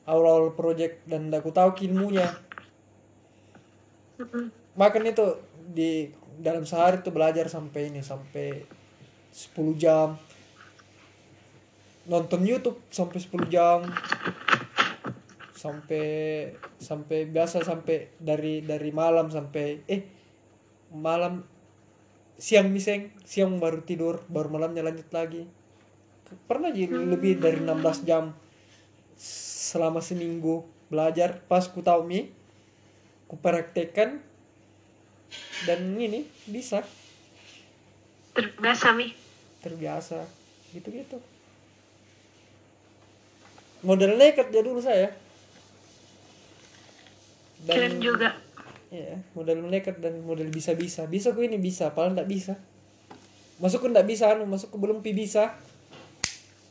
[0.04, 2.28] awal-awal project dan aku tahu ilmunya.
[4.78, 5.26] Makan itu
[5.58, 8.66] di dalam sehari tuh belajar sampai ini sampai
[9.34, 10.18] 10 jam.
[12.08, 13.80] Nonton YouTube sampai 10 jam.
[15.58, 16.06] Sampai
[16.78, 20.06] sampai biasa sampai dari dari malam sampai eh
[20.94, 21.42] malam
[22.38, 25.50] siang miseng siang baru tidur baru malamnya lanjut lagi.
[26.46, 28.38] Pernah jadi lebih dari 16 jam
[29.18, 30.62] selama seminggu
[30.94, 31.42] belajar.
[31.50, 32.37] Pas ku tahu mi
[33.28, 34.24] ku praktekkan
[35.68, 36.84] dan ini bisa.
[38.34, 39.12] Terbiasa mi.
[39.62, 40.24] terbiasa.
[40.72, 41.18] Gitu gitu
[43.86, 45.14] model nekat ya dulu saya.
[47.68, 48.38] Keren juga.
[48.88, 52.54] ya model nekat dan model bisa bisa bisa ku ini bisa paling tidak bisa.
[53.60, 55.56] Masuk ku tidak bisa anu masuk ku belum pi bisa.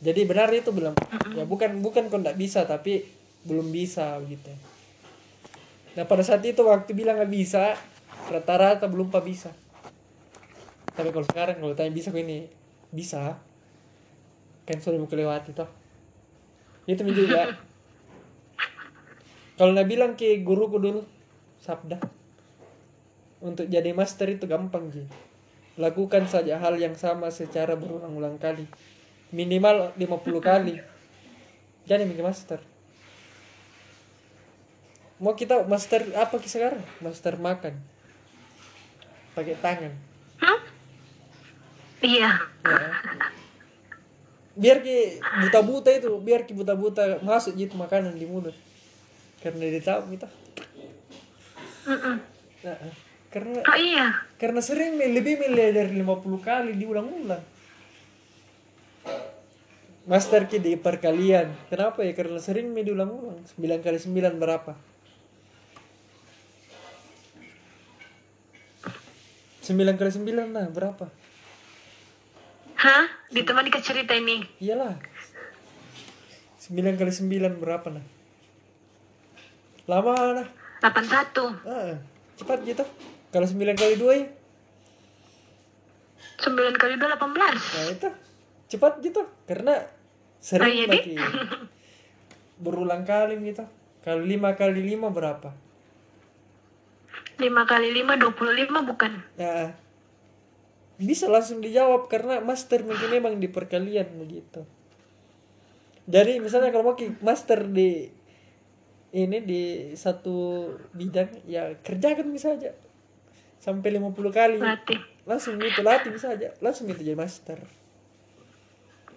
[0.00, 0.96] Jadi benar itu belum.
[1.36, 3.04] Ya bukan bukan kau tidak bisa tapi
[3.46, 4.50] belum bisa gitu
[5.97, 7.74] nah pada saat itu waktu bilang nggak bisa
[8.30, 9.55] rata-rata belum pa bisa.
[10.97, 12.49] Tapi kalau sekarang kalau tanya bisa ini
[12.90, 13.38] bisa.
[14.66, 15.70] Kan sudah mau kelewati toh.
[16.88, 17.55] Itu juga
[19.59, 21.01] kalau nak bilang ke guruku dulu
[21.62, 22.03] sabda.
[23.36, 25.05] Untuk jadi master itu gampang Ji.
[25.76, 28.64] Lakukan saja hal yang sama secara berulang-ulang kali.
[29.30, 30.80] Minimal 50 kali.
[31.84, 32.61] Jadi menjadi master
[35.17, 37.75] mau kita master apa sekarang master makan
[39.33, 39.93] pakai tangan
[40.37, 40.61] Hah?
[42.05, 42.31] Iya.
[42.41, 42.79] ya.
[44.57, 48.57] biar ki buta-buta itu biar ki buta-buta masuk gitu makanan di mulut
[49.41, 50.29] karena dia tahu kita.
[52.64, 52.79] Nah,
[53.29, 54.07] karena Oh iya.
[54.41, 57.45] karena sering lebih milih dari 50 kali diulang-ulang
[60.09, 64.73] master ki di perkalian kenapa ya karena sering diulang-ulang 9 kali 9 berapa
[69.67, 71.11] 9 kali 9 nah berapa
[72.77, 73.09] Hah?
[73.27, 74.45] Ditemani ke cerita ini.
[74.59, 74.95] iyalah
[76.62, 78.05] 9 kali 9 berapa nah
[79.87, 80.49] lama nah
[80.83, 81.67] 81.
[81.67, 81.99] ah,
[82.37, 82.85] cepat gitu
[83.31, 84.27] kalau 9 kali 2 ya
[86.37, 87.17] 9 kali 2 18.
[87.17, 88.09] Nah itu
[88.67, 89.89] cepat gitu karena
[90.39, 91.14] sering Oh, iya, lagi
[92.62, 93.64] berulang kali gitu.
[94.01, 95.51] Kalau lima kali lima berapa?
[97.37, 99.12] 5 kali 5 25 bukan?
[99.37, 99.72] Nah,
[100.97, 104.64] bisa langsung dijawab karena master mungkin memang di perkalian begitu.
[106.07, 108.09] Jadi misalnya kalau mau master di
[109.16, 109.62] ini di
[109.97, 112.76] satu bidang ya kerjakan bisa aja
[113.57, 114.97] sampai 50 kali Berarti.
[115.24, 117.59] langsung gitu latih bisa aja langsung gitu jadi master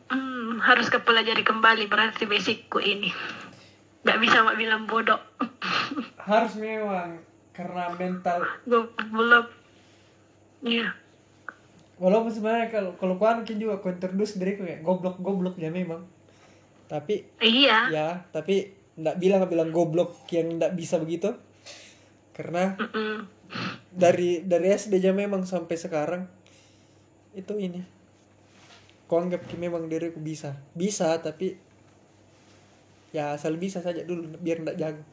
[0.09, 3.13] Hmm, harus kepelajari kembali berarti basicku ini.
[4.01, 5.21] Gak bisa mak bilang bodoh.
[6.17, 7.21] harus memang
[7.59, 8.39] karena mental.
[8.63, 9.45] Gue belum.
[10.63, 10.95] Iya.
[11.99, 16.07] walaupun sebenarnya kalau kalau kuan mungkin juga ku introduce diriku kayak goblok goblok ya memang
[16.87, 17.91] tapi iya.
[17.91, 21.31] ya tapi nggak bilang bilang goblok yang nggak bisa begitu.
[22.35, 23.27] Karena Mm-mm.
[23.91, 26.23] dari dari SD aja memang sampai sekarang
[27.35, 27.83] itu ini.
[29.07, 30.55] Kau anggap memang diriku bisa.
[30.75, 31.55] Bisa tapi
[33.11, 35.03] ya asal bisa saja dulu biar nggak jago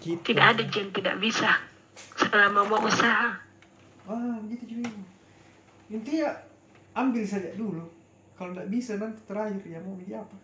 [0.00, 1.60] gitu tidak ada yang tidak bisa
[2.16, 3.36] selama mau usaha.
[4.08, 4.88] Ah gitu juga
[5.92, 6.32] intinya
[6.96, 7.84] ambil saja dulu.
[8.34, 10.36] Kalau nggak bisa nanti terakhir ya mau jadi apa?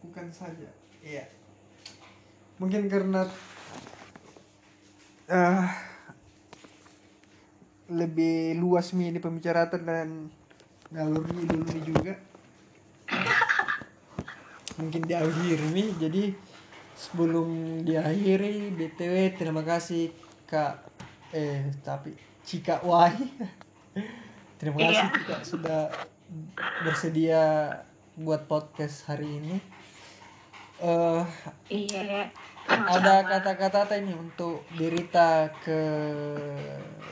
[0.00, 0.68] Lakukan saja.
[1.04, 1.28] Iya.
[2.56, 3.28] Mungkin karena
[5.28, 5.68] ah
[7.88, 10.08] lebih luas mi ini pembicaraan dan
[10.88, 12.16] ngalur ngidul mi juga
[14.78, 16.30] mungkin diakhiri mi jadi
[16.94, 20.14] sebelum diakhiri btw terima kasih
[20.46, 20.86] kak.
[21.34, 22.14] Eh tapi
[22.46, 23.12] Cika Wai.
[24.58, 25.04] Terima kasih Iya.
[25.12, 25.80] Cika sudah
[26.82, 27.42] bersedia
[28.18, 29.56] buat podcast hari ini.
[30.82, 31.24] Eh
[31.68, 32.30] iya
[32.68, 35.80] ada kata-kata apa ini untuk Dirita ke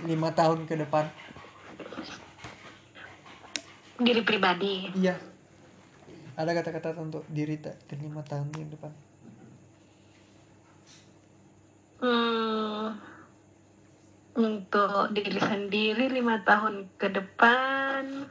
[0.06, 1.04] lima tahun ke depan?
[4.00, 4.90] Diri pribadi.
[4.96, 5.35] Iya
[6.36, 8.92] ada kata-kata untuk Dirita ke lima tahun ke depan.
[11.96, 13.00] Hmm,
[14.36, 18.28] untuk diri sendiri lima tahun ke depan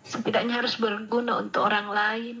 [0.00, 2.38] setidaknya harus berguna untuk orang lain.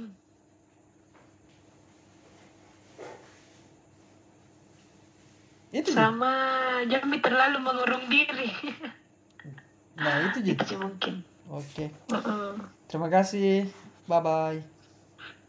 [5.74, 6.32] Itu sama
[6.88, 8.48] jangan terlalu mengurung diri.
[10.00, 11.14] Nah itu itu jadi sih mungkin.
[11.52, 11.92] Oke.
[12.08, 12.64] Mm-mm.
[12.88, 13.68] terima kasih
[14.06, 14.73] 拜拜。